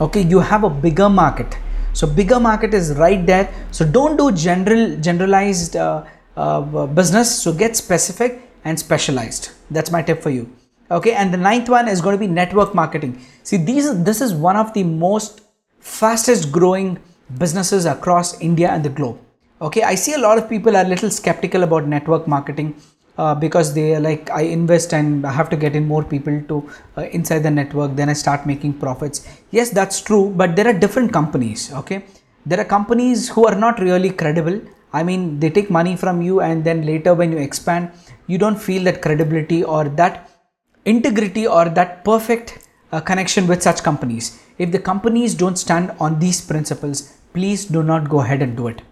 Okay, 0.00 0.22
you 0.22 0.40
have 0.40 0.64
a 0.64 0.70
bigger 0.70 1.08
market. 1.08 1.56
So 1.92 2.06
bigger 2.06 2.40
market 2.40 2.74
is 2.74 2.94
right 2.94 3.24
there. 3.24 3.52
So 3.70 3.86
don't 3.86 4.16
do 4.16 4.32
general 4.32 4.96
generalized 4.96 5.76
uh, 5.76 6.04
uh, 6.36 6.86
business. 6.86 7.40
So 7.42 7.52
get 7.52 7.76
specific 7.76 8.50
and 8.64 8.78
specialized. 8.78 9.50
That's 9.70 9.90
my 9.90 10.02
tip 10.02 10.22
for 10.22 10.30
you. 10.30 10.50
Okay, 10.90 11.12
and 11.12 11.32
the 11.32 11.38
ninth 11.38 11.68
one 11.68 11.88
is 11.88 12.00
going 12.00 12.14
to 12.14 12.18
be 12.18 12.26
network 12.26 12.74
marketing. 12.74 13.20
See, 13.42 13.56
these 13.56 14.02
this 14.04 14.20
is 14.20 14.34
one 14.34 14.56
of 14.56 14.72
the 14.74 14.82
most 14.82 15.42
fastest 15.80 16.50
growing 16.50 16.98
businesses 17.38 17.86
across 17.86 18.40
India 18.40 18.70
and 18.70 18.84
the 18.84 18.90
globe. 18.90 19.18
Okay, 19.60 19.82
I 19.82 19.94
see 19.94 20.14
a 20.14 20.18
lot 20.18 20.36
of 20.36 20.48
people 20.48 20.76
are 20.76 20.84
a 20.84 20.88
little 20.88 21.10
skeptical 21.10 21.62
about 21.62 21.86
network 21.86 22.26
marketing 22.28 22.74
uh, 23.18 23.34
because 23.34 23.74
they 23.74 23.94
are 23.94 24.00
like 24.00 24.30
I 24.30 24.42
invest 24.42 24.92
and 24.92 25.26
I 25.26 25.32
have 25.32 25.48
to 25.50 25.56
get 25.56 25.76
in 25.76 25.86
more 25.86 26.02
people 26.02 26.40
to 26.48 26.70
uh, 26.96 27.02
inside 27.02 27.40
the 27.40 27.50
network. 27.50 27.96
Then 27.96 28.08
I 28.08 28.12
start 28.12 28.46
making 28.46 28.74
profits. 28.74 29.26
Yes, 29.50 29.70
that's 29.70 30.00
true, 30.00 30.32
but 30.36 30.56
there 30.56 30.68
are 30.68 30.72
different 30.72 31.12
companies. 31.12 31.72
Okay, 31.72 32.04
there 32.46 32.60
are 32.60 32.64
companies 32.64 33.28
who 33.28 33.46
are 33.46 33.54
not 33.54 33.78
really 33.80 34.10
credible. 34.10 34.60
I 34.92 35.02
mean, 35.02 35.40
they 35.40 35.50
take 35.50 35.70
money 35.70 35.96
from 35.96 36.22
you, 36.22 36.40
and 36.40 36.64
then 36.64 36.86
later 36.86 37.14
when 37.14 37.32
you 37.32 37.38
expand, 37.38 37.90
you 38.26 38.38
don't 38.38 38.56
feel 38.56 38.84
that 38.84 39.02
credibility 39.02 39.64
or 39.64 39.84
that 40.00 40.30
integrity 40.84 41.46
or 41.46 41.68
that 41.68 42.04
perfect 42.04 42.68
uh, 42.92 43.00
connection 43.00 43.46
with 43.46 43.62
such 43.62 43.82
companies. 43.82 44.40
If 44.58 44.70
the 44.70 44.78
companies 44.78 45.34
don't 45.34 45.56
stand 45.56 45.92
on 45.98 46.18
these 46.20 46.40
principles, 46.40 47.12
please 47.32 47.64
do 47.64 47.82
not 47.82 48.08
go 48.08 48.20
ahead 48.20 48.42
and 48.42 48.56
do 48.56 48.68
it. 48.68 48.82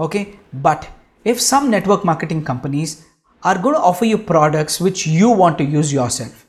Okay, 0.00 0.40
but 0.52 0.88
if 1.24 1.40
some 1.40 1.70
network 1.70 2.04
marketing 2.04 2.44
companies 2.44 3.06
are 3.44 3.58
going 3.58 3.74
to 3.74 3.80
offer 3.80 4.04
you 4.04 4.16
products 4.16 4.80
which 4.80 5.06
you 5.06 5.30
want 5.30 5.58
to 5.58 5.64
use 5.64 5.92
yourself, 5.92 6.46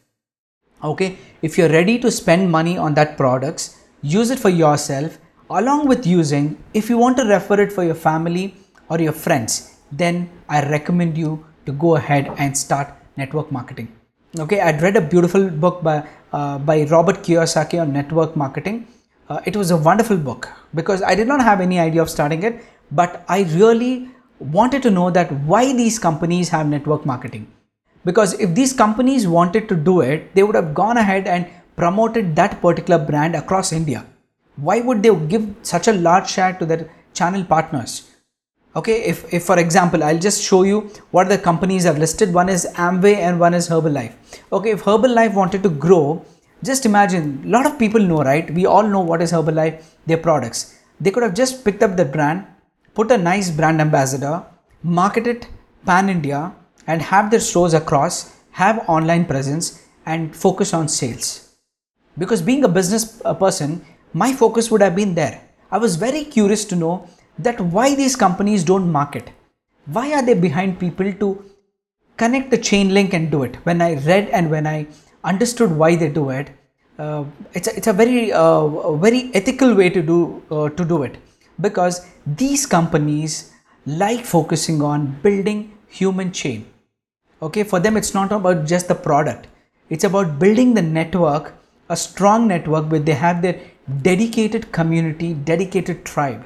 okay, 0.83 1.17
if 1.41 1.57
you're 1.57 1.69
ready 1.69 1.99
to 1.99 2.09
spend 2.09 2.49
money 2.49 2.77
on 2.77 2.93
that 2.93 3.17
products, 3.17 3.83
use 4.01 4.31
it 4.31 4.39
for 4.39 4.49
yourself 4.49 5.17
along 5.49 5.87
with 5.87 6.07
using, 6.07 6.57
if 6.73 6.89
you 6.89 6.97
want 6.97 7.17
to 7.17 7.25
refer 7.25 7.59
it 7.59 7.71
for 7.71 7.83
your 7.83 7.95
family 7.95 8.55
or 8.89 8.99
your 8.99 9.11
friends, 9.11 9.77
then 9.91 10.29
I 10.49 10.67
recommend 10.69 11.17
you 11.17 11.45
to 11.65 11.71
go 11.71 11.95
ahead 11.95 12.33
and 12.37 12.57
start 12.57 12.93
network 13.17 13.51
marketing. 13.51 13.91
Okay, 14.39 14.59
I'd 14.59 14.81
read 14.81 14.95
a 14.95 15.01
beautiful 15.01 15.49
book 15.49 15.83
by, 15.83 16.07
uh, 16.33 16.57
by 16.59 16.83
Robert 16.85 17.17
Kiyosaki 17.23 17.81
on 17.81 17.93
network 17.93 18.35
marketing. 18.35 18.87
Uh, 19.29 19.41
it 19.45 19.55
was 19.55 19.71
a 19.71 19.77
wonderful 19.77 20.17
book 20.17 20.49
because 20.73 21.01
I 21.01 21.15
did 21.15 21.27
not 21.27 21.41
have 21.41 21.61
any 21.61 21.79
idea 21.79 22.01
of 22.01 22.09
starting 22.09 22.43
it, 22.43 22.63
but 22.91 23.23
I 23.27 23.43
really 23.43 24.09
wanted 24.39 24.83
to 24.83 24.91
know 24.91 25.09
that 25.11 25.31
why 25.51 25.73
these 25.73 25.99
companies 25.99 26.49
have 26.49 26.67
network 26.67 27.05
marketing. 27.05 27.51
Because 28.03 28.33
if 28.39 28.53
these 28.53 28.73
companies 28.73 29.27
wanted 29.27 29.67
to 29.69 29.75
do 29.75 30.01
it, 30.01 30.33
they 30.35 30.43
would 30.43 30.55
have 30.55 30.73
gone 30.73 30.97
ahead 30.97 31.27
and 31.27 31.47
promoted 31.75 32.35
that 32.35 32.61
particular 32.61 33.03
brand 33.03 33.35
across 33.35 33.71
India. 33.71 34.05
Why 34.57 34.79
would 34.81 35.03
they 35.03 35.15
give 35.27 35.55
such 35.63 35.87
a 35.87 35.93
large 35.93 36.29
share 36.29 36.53
to 36.53 36.65
their 36.65 36.89
channel 37.13 37.43
partners? 37.43 38.11
okay 38.75 38.95
if, 39.11 39.33
if 39.33 39.43
for 39.45 39.57
example 39.57 40.03
i'll 40.03 40.23
just 40.27 40.43
show 40.43 40.63
you 40.63 40.79
what 41.11 41.29
the 41.29 41.37
companies 41.37 41.85
have 41.85 41.97
listed 41.97 42.33
one 42.33 42.49
is 42.49 42.67
amway 42.85 43.15
and 43.27 43.39
one 43.39 43.53
is 43.53 43.69
herbalife 43.69 44.13
okay 44.51 44.71
if 44.71 44.83
herbalife 44.83 45.33
wanted 45.33 45.63
to 45.63 45.69
grow 45.69 46.23
just 46.63 46.85
imagine 46.85 47.41
a 47.45 47.49
lot 47.55 47.65
of 47.65 47.79
people 47.79 48.01
know 48.01 48.21
right 48.31 48.51
we 48.51 48.65
all 48.65 48.83
know 48.95 48.99
what 49.11 49.21
is 49.21 49.31
herbalife 49.31 49.93
their 50.05 50.17
products 50.17 50.59
they 50.99 51.11
could 51.11 51.23
have 51.23 51.37
just 51.41 51.63
picked 51.63 51.83
up 51.83 51.95
the 51.95 52.03
brand 52.15 52.45
put 52.95 53.11
a 53.11 53.17
nice 53.17 53.49
brand 53.59 53.81
ambassador 53.87 54.35
market 54.99 55.27
it 55.33 55.47
pan 55.89 56.09
india 56.17 56.41
and 56.87 57.09
have 57.13 57.31
their 57.31 57.45
stores 57.49 57.73
across 57.81 58.21
have 58.61 58.85
online 58.97 59.25
presence 59.33 59.67
and 60.13 60.35
focus 60.45 60.73
on 60.79 60.87
sales 60.99 61.27
because 62.23 62.41
being 62.49 62.63
a 62.63 62.75
business 62.79 63.05
person 63.43 63.71
my 64.21 64.31
focus 64.31 64.71
would 64.71 64.81
have 64.81 64.95
been 64.95 65.13
there. 65.13 65.41
I 65.71 65.77
was 65.77 65.97
very 65.97 66.23
curious 66.23 66.63
to 66.65 66.75
know 66.75 67.09
that 67.37 67.59
why 67.59 67.95
these 67.95 68.15
companies 68.15 68.63
don't 68.63 68.89
market. 68.89 69.29
Why 69.87 70.13
are 70.13 70.25
they 70.25 70.33
behind 70.33 70.79
people 70.79 71.11
to 71.11 71.43
connect 72.15 72.49
the 72.49 72.57
chain 72.57 72.93
link 72.93 73.13
and 73.13 73.29
do 73.29 73.43
it? 73.43 73.57
When 73.65 73.81
I 73.81 73.95
read 74.05 74.29
and 74.29 74.49
when 74.49 74.65
I 74.65 74.87
understood 75.25 75.71
why 75.71 75.97
they 75.97 76.07
do 76.07 76.29
it, 76.29 76.49
uh, 76.97 77.25
it's 77.53 77.67
a, 77.67 77.75
it's 77.75 77.87
a 77.87 77.93
very 77.93 78.31
uh, 78.31 78.61
a 78.91 78.97
very 78.97 79.31
ethical 79.33 79.75
way 79.75 79.89
to 79.89 80.01
do 80.01 80.41
uh, 80.49 80.69
to 80.69 80.85
do 80.85 81.03
it 81.03 81.17
because 81.59 82.05
these 82.25 82.65
companies 82.65 83.51
like 83.85 84.25
focusing 84.25 84.81
on 84.81 85.19
building 85.21 85.77
human 85.87 86.31
chain. 86.31 86.65
Okay 87.41 87.63
for 87.63 87.79
them 87.79 87.97
it's 87.97 88.13
not 88.13 88.31
about 88.31 88.65
just 88.65 88.87
the 88.87 88.95
product. 88.95 89.47
It's 89.89 90.03
about 90.03 90.39
building 90.39 90.73
the 90.73 90.81
network 90.81 91.53
a 91.89 91.95
strong 91.95 92.47
network 92.47 92.89
where 92.89 92.99
they 92.99 93.13
have 93.13 93.41
their 93.41 93.59
dedicated 94.01 94.71
community 94.71 95.33
dedicated 95.33 96.03
tribe. 96.05 96.45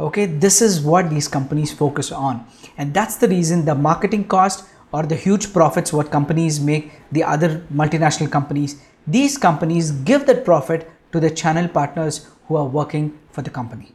Okay 0.00 0.26
this 0.26 0.60
is 0.60 0.80
what 0.80 1.10
these 1.10 1.28
companies 1.28 1.72
focus 1.72 2.10
on. 2.10 2.44
And 2.76 2.92
that's 2.92 3.16
the 3.16 3.28
reason 3.28 3.64
the 3.64 3.74
marketing 3.74 4.24
cost 4.24 4.64
or 4.92 5.02
the 5.04 5.16
huge 5.16 5.52
profits 5.52 5.92
what 5.92 6.10
companies 6.10 6.60
make 6.60 6.92
the 7.12 7.22
other 7.22 7.64
multinational 7.72 8.30
companies 8.30 8.80
these 9.06 9.38
companies 9.38 9.90
give 9.90 10.26
that 10.26 10.44
profit 10.44 10.90
to 11.12 11.20
the 11.20 11.30
channel 11.30 11.68
partners 11.68 12.26
who 12.46 12.56
are 12.56 12.66
working 12.66 13.18
for 13.32 13.42
the 13.42 13.50
company 13.50 13.92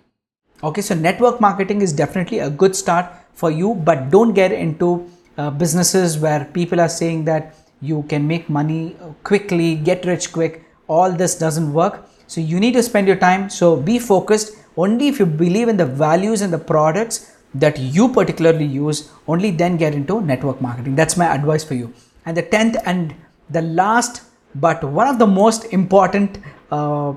okay 0.64 0.82
so 0.82 0.96
network 0.96 1.42
marketing 1.42 1.82
is 1.82 1.94
definitely 1.94 2.40
a 2.40 2.50
good 2.50 2.76
start 2.76 3.06
for 3.34 3.52
you 3.52 3.74
but 3.76 4.10
don't 4.10 4.34
get 4.34 4.52
into 4.52 5.10
uh, 5.38 5.50
businesses 5.50 6.18
where 6.18 6.46
people 6.46 6.80
are 6.80 6.90
saying 6.90 7.26
that 7.26 7.56
you 7.82 8.04
can 8.04 8.26
make 8.28 8.50
money 8.50 8.96
quickly 9.24 9.76
get 9.76 10.06
rich 10.06 10.32
quick. 10.32 10.64
All 10.88 11.12
this 11.12 11.36
doesn't 11.38 11.74
work. 11.74 12.08
So 12.28 12.40
you 12.40 12.60
need 12.60 12.74
to 12.74 12.84
spend 12.84 13.08
your 13.08 13.18
time. 13.18 13.50
So 13.50 13.76
be 13.76 14.00
focused. 14.00 14.56
Only 14.78 15.08
if 15.08 15.20
you 15.20 15.26
believe 15.26 15.68
in 15.68 15.78
the 15.78 15.86
values 15.86 16.42
and 16.42 16.52
the 16.52 16.58
products 16.58 17.32
that 17.56 17.78
you 17.78 18.12
particularly 18.12 18.66
use 18.66 19.12
only 19.28 19.52
then 19.52 19.78
get 19.78 19.94
into 19.94 20.22
network 20.22 20.62
marketing. 20.62 20.96
That's 20.96 21.18
my 21.18 21.26
advice 21.26 21.64
for 21.64 21.76
you. 21.76 21.94
And 22.26 22.36
the 22.38 22.44
10th 22.44 22.82
and 22.86 23.14
the 23.50 23.62
last 23.62 24.24
but 24.56 24.84
one 24.84 25.08
of 25.08 25.20
the 25.20 25.28
most 25.28 25.66
important 25.74 26.38
uh, 26.72 27.14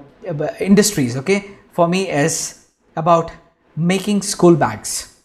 industries 0.59 1.17
okay 1.17 1.51
for 1.73 1.87
me 1.87 2.11
is 2.11 2.66
about 2.97 3.31
making 3.77 4.23
school 4.23 4.57
bags. 4.57 5.23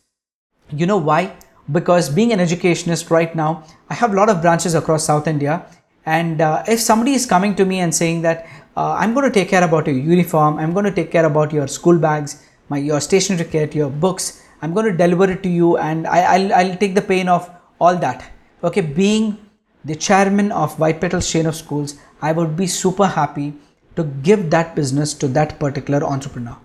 You 0.72 0.86
know 0.86 0.98
why? 0.98 1.36
Because 1.72 2.10
being 2.10 2.34
an 2.34 2.40
educationist 2.40 3.10
right 3.12 3.34
now 3.36 3.64
i 3.90 3.94
have 3.94 4.14
a 4.14 4.16
lot 4.16 4.30
of 4.30 4.42
branches 4.42 4.76
across 4.76 5.06
south 5.06 5.28
india. 5.28 5.66
And 6.06 6.42
uh, 6.42 6.64
if 6.68 6.80
somebody 6.80 7.12
is 7.14 7.26
coming 7.28 7.54
to 7.56 7.66
me 7.72 7.80
and 7.80 7.94
saying 7.94 8.22
that 8.24 8.48
uh, 8.76 8.94
i'm 9.02 9.14
going 9.14 9.26
to 9.32 9.34
take 9.40 9.50
care 9.50 9.64
about 9.64 9.88
your 9.88 9.96
uniform 9.96 10.58
i'm 10.58 10.74
going 10.78 10.86
to 10.86 10.96
take 11.00 11.12
care 11.12 11.26
about 11.26 11.54
your 11.58 11.68
school 11.68 12.00
bags 12.06 12.34
my 12.70 12.80
your 12.90 13.00
stationery 13.08 13.48
kit 13.52 13.76
your 13.76 13.90
books 14.06 14.30
i'm 14.62 14.74
going 14.74 14.88
to 14.92 14.96
deliver 15.04 15.30
it 15.36 15.44
to 15.44 15.50
you 15.50 15.78
and 15.78 16.08
I, 16.08 16.38
will 16.38 16.54
I'll 16.54 16.76
take 16.78 16.96
the 16.96 17.08
pain 17.14 17.30
of 17.30 17.50
all 17.80 17.96
that. 17.98 18.32
Okay 18.64 18.82
being 18.82 19.38
the 19.86 19.96
chairman 19.96 20.52
of 20.52 20.80
white 20.80 21.00
petals 21.02 21.32
chain 21.32 21.46
of 21.46 21.56
schools 21.56 21.96
i 22.22 22.32
would 22.32 22.58
be 22.58 22.68
super 22.68 23.08
happy 23.20 23.54
to 23.96 24.04
give 24.30 24.50
that 24.50 24.76
business 24.76 25.14
to 25.16 25.28
that 25.40 25.58
particular 25.60 26.04
entrepreneur 26.04 26.58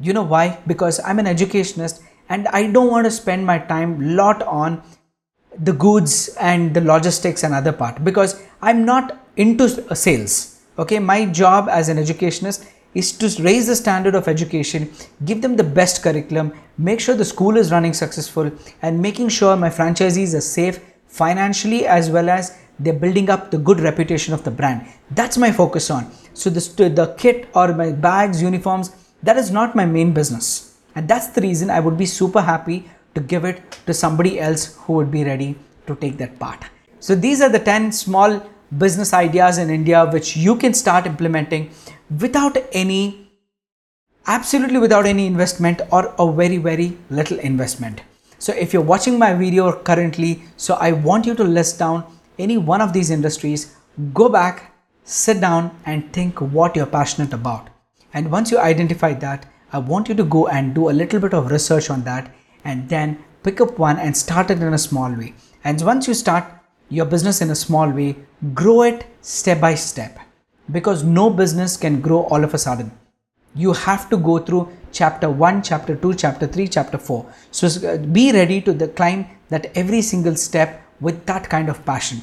you 0.00 0.12
know 0.12 0.22
why? 0.22 0.58
Because 0.66 1.00
i'm 1.04 1.18
an 1.18 1.26
educationist 1.26 2.02
and 2.28 2.48
i 2.48 2.66
don't 2.70 2.90
want 2.90 3.04
to 3.04 3.10
spend 3.10 3.46
my 3.46 3.58
time 3.58 4.16
lot 4.16 4.42
on 4.42 4.82
the 5.58 5.72
goods 5.72 6.28
and 6.40 6.74
the 6.74 6.80
logistics 6.80 7.44
and 7.44 7.54
other 7.54 7.72
part 7.72 8.02
because 8.04 8.42
i'm 8.62 8.84
not 8.84 9.20
into 9.36 9.64
uh, 9.90 9.94
sales. 9.94 10.60
Okay 10.78 10.98
my 10.98 11.26
job 11.26 11.68
as 11.68 11.88
an 11.88 11.98
educationist 11.98 12.66
is 12.94 13.12
to 13.18 13.42
raise 13.42 13.66
the 13.66 13.76
standard 13.76 14.14
of 14.14 14.26
education 14.26 14.90
give 15.24 15.42
them 15.42 15.56
the 15.56 15.64
best 15.64 16.02
curriculum 16.02 16.52
make 16.78 17.00
sure 17.00 17.14
the 17.14 17.24
school 17.24 17.56
is 17.56 17.70
running 17.70 17.92
successful 17.92 18.50
and 18.82 19.00
making 19.00 19.28
sure 19.28 19.56
my 19.56 19.68
franchisees 19.68 20.34
are 20.34 20.40
safe 20.40 20.80
financially 21.06 21.86
as 21.86 22.10
well 22.10 22.28
as 22.28 22.56
they're 22.78 22.92
building 22.92 23.30
up 23.30 23.50
the 23.50 23.58
good 23.58 23.80
reputation 23.80 24.34
of 24.34 24.42
the 24.44 24.50
brand. 24.50 24.86
That's 25.10 25.36
my 25.36 25.52
focus 25.52 25.90
on. 25.90 26.10
So 26.34 26.50
the, 26.50 26.88
the 26.88 27.14
kit 27.16 27.48
or 27.54 27.72
my 27.72 27.92
bags 27.92 28.42
uniforms 28.42 28.90
that 29.26 29.36
is 29.36 29.50
not 29.50 29.74
my 29.74 29.84
main 29.84 30.12
business 30.12 30.48
and 30.94 31.08
that's 31.08 31.28
the 31.28 31.40
reason 31.40 31.70
I 31.70 31.80
would 31.80 31.98
be 31.98 32.06
super 32.06 32.40
happy 32.40 32.88
to 33.14 33.20
give 33.20 33.44
it 33.44 33.60
to 33.86 33.94
somebody 33.94 34.38
else 34.40 34.76
who 34.82 34.94
would 34.94 35.10
be 35.10 35.24
ready 35.24 35.56
to 35.86 35.96
take 35.96 36.16
that 36.18 36.38
part. 36.38 36.64
So 37.00 37.14
these 37.14 37.40
are 37.40 37.48
the 37.48 37.58
10 37.58 37.92
small 37.92 38.42
business 38.78 39.12
ideas 39.12 39.58
in 39.58 39.70
India 39.70 40.04
which 40.06 40.36
you 40.36 40.56
can 40.56 40.74
start 40.74 41.06
implementing 41.06 41.70
without 42.20 42.56
any, 42.72 43.30
absolutely 44.26 44.78
without 44.78 45.06
any 45.06 45.26
investment 45.26 45.82
or 45.92 46.14
a 46.18 46.32
very, 46.32 46.56
very 46.56 46.96
little 47.10 47.38
investment. 47.38 48.02
So 48.38 48.52
if 48.52 48.72
you're 48.72 48.82
watching 48.82 49.18
my 49.18 49.32
video 49.34 49.72
currently, 49.72 50.42
so 50.56 50.74
I 50.74 50.92
want 50.92 51.26
you 51.26 51.34
to 51.34 51.44
list 51.44 51.78
down 51.78 52.04
any 52.38 52.58
one 52.58 52.80
of 52.80 52.92
these 52.92 53.10
industries, 53.10 53.76
go 54.12 54.28
back, 54.28 54.72
sit 55.04 55.40
down 55.40 55.78
and 55.86 56.12
think 56.12 56.40
what 56.40 56.74
you're 56.74 56.86
passionate 56.86 57.32
about. 57.32 57.68
And 58.14 58.30
once 58.30 58.50
you 58.50 58.58
identify 58.58 59.12
that, 59.14 59.44
I 59.72 59.78
want 59.78 60.08
you 60.08 60.14
to 60.14 60.24
go 60.24 60.46
and 60.46 60.74
do 60.74 60.88
a 60.88 60.98
little 61.00 61.20
bit 61.20 61.34
of 61.34 61.50
research 61.50 61.90
on 61.90 62.04
that 62.04 62.32
and 62.64 62.88
then 62.88 63.18
pick 63.42 63.60
up 63.60 63.78
one 63.78 63.98
and 63.98 64.16
start 64.16 64.50
it 64.50 64.62
in 64.62 64.72
a 64.72 64.78
small 64.78 65.12
way. 65.12 65.34
And 65.64 65.80
once 65.82 66.06
you 66.06 66.14
start 66.14 66.44
your 66.88 67.06
business 67.06 67.40
in 67.40 67.50
a 67.50 67.56
small 67.56 67.90
way, 67.90 68.16
grow 68.54 68.82
it 68.82 69.04
step 69.20 69.60
by 69.60 69.74
step 69.74 70.18
because 70.70 71.02
no 71.02 71.28
business 71.28 71.76
can 71.76 72.00
grow 72.00 72.22
all 72.24 72.44
of 72.44 72.54
a 72.54 72.58
sudden. 72.58 72.92
You 73.54 73.72
have 73.72 74.08
to 74.10 74.16
go 74.16 74.38
through 74.38 74.72
chapter 74.92 75.28
1, 75.28 75.62
chapter 75.62 75.96
2, 75.96 76.14
chapter 76.14 76.46
3, 76.46 76.68
chapter 76.68 76.98
4. 76.98 77.26
So 77.50 77.66
uh, 77.88 77.98
be 77.98 78.32
ready 78.32 78.60
to 78.62 78.88
climb 78.88 79.26
that 79.48 79.70
every 79.76 80.02
single 80.02 80.36
step 80.36 80.82
with 81.00 81.26
that 81.26 81.48
kind 81.48 81.68
of 81.68 81.84
passion. 81.84 82.22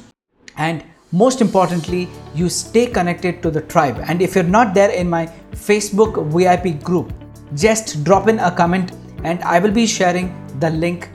And 0.56 0.84
most 1.12 1.42
importantly, 1.42 2.08
you 2.34 2.48
stay 2.48 2.86
connected 2.86 3.42
to 3.42 3.50
the 3.50 3.60
tribe. 3.60 4.02
And 4.08 4.22
if 4.22 4.34
you're 4.34 4.44
not 4.44 4.72
there 4.74 4.90
in 4.90 5.08
my 5.08 5.26
Facebook 5.52 6.26
VIP 6.32 6.82
group, 6.82 7.12
just 7.54 8.02
drop 8.02 8.28
in 8.28 8.38
a 8.38 8.50
comment 8.50 8.92
and 9.22 9.42
I 9.42 9.58
will 9.58 9.70
be 9.70 9.86
sharing 9.86 10.34
the 10.58 10.70
link 10.70 11.10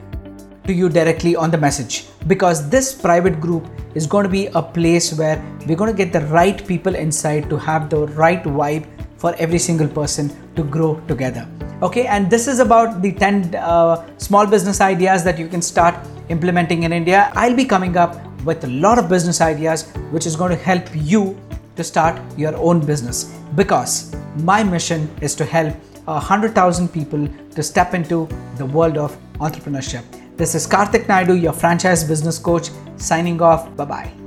to 0.66 0.72
you 0.72 0.88
directly 0.88 1.34
on 1.34 1.50
the 1.50 1.58
message 1.58 2.06
because 2.28 2.68
this 2.68 2.94
private 2.94 3.40
group 3.40 3.66
is 3.94 4.06
going 4.06 4.22
to 4.22 4.28
be 4.28 4.46
a 4.46 4.62
place 4.62 5.12
where 5.14 5.42
we're 5.66 5.76
going 5.76 5.90
to 5.90 5.96
get 5.96 6.12
the 6.12 6.24
right 6.26 6.64
people 6.66 6.94
inside 6.94 7.50
to 7.50 7.56
have 7.56 7.90
the 7.90 8.06
right 8.08 8.44
vibe 8.44 8.86
for 9.16 9.34
every 9.36 9.58
single 9.58 9.88
person 9.88 10.30
to 10.54 10.62
grow 10.62 11.00
together. 11.08 11.48
Okay, 11.82 12.06
and 12.06 12.30
this 12.30 12.46
is 12.46 12.60
about 12.60 13.02
the 13.02 13.12
10 13.12 13.54
uh, 13.54 14.06
small 14.18 14.46
business 14.46 14.80
ideas 14.80 15.24
that 15.24 15.38
you 15.38 15.48
can 15.48 15.62
start 15.62 15.94
implementing 16.28 16.84
in 16.84 16.92
India. 16.92 17.32
I'll 17.34 17.56
be 17.56 17.64
coming 17.64 17.96
up 17.96 18.27
with 18.44 18.64
a 18.64 18.68
lot 18.68 18.98
of 18.98 19.08
business 19.08 19.40
ideas 19.40 19.90
which 20.10 20.26
is 20.26 20.36
going 20.36 20.50
to 20.50 20.62
help 20.64 20.84
you 20.94 21.38
to 21.76 21.84
start 21.84 22.20
your 22.36 22.56
own 22.56 22.84
business 22.84 23.24
because 23.54 24.14
my 24.36 24.62
mission 24.62 25.08
is 25.20 25.34
to 25.34 25.44
help 25.44 25.74
100,000 26.04 26.88
people 26.88 27.28
to 27.54 27.62
step 27.62 27.94
into 27.94 28.28
the 28.56 28.66
world 28.66 28.96
of 28.96 29.16
entrepreneurship. 29.34 30.04
This 30.36 30.54
is 30.54 30.66
Karthik 30.66 31.08
Naidu, 31.08 31.34
your 31.34 31.52
franchise 31.52 32.04
business 32.04 32.38
coach, 32.38 32.70
signing 32.96 33.42
off. 33.42 33.76
Bye 33.76 33.84
bye. 33.84 34.17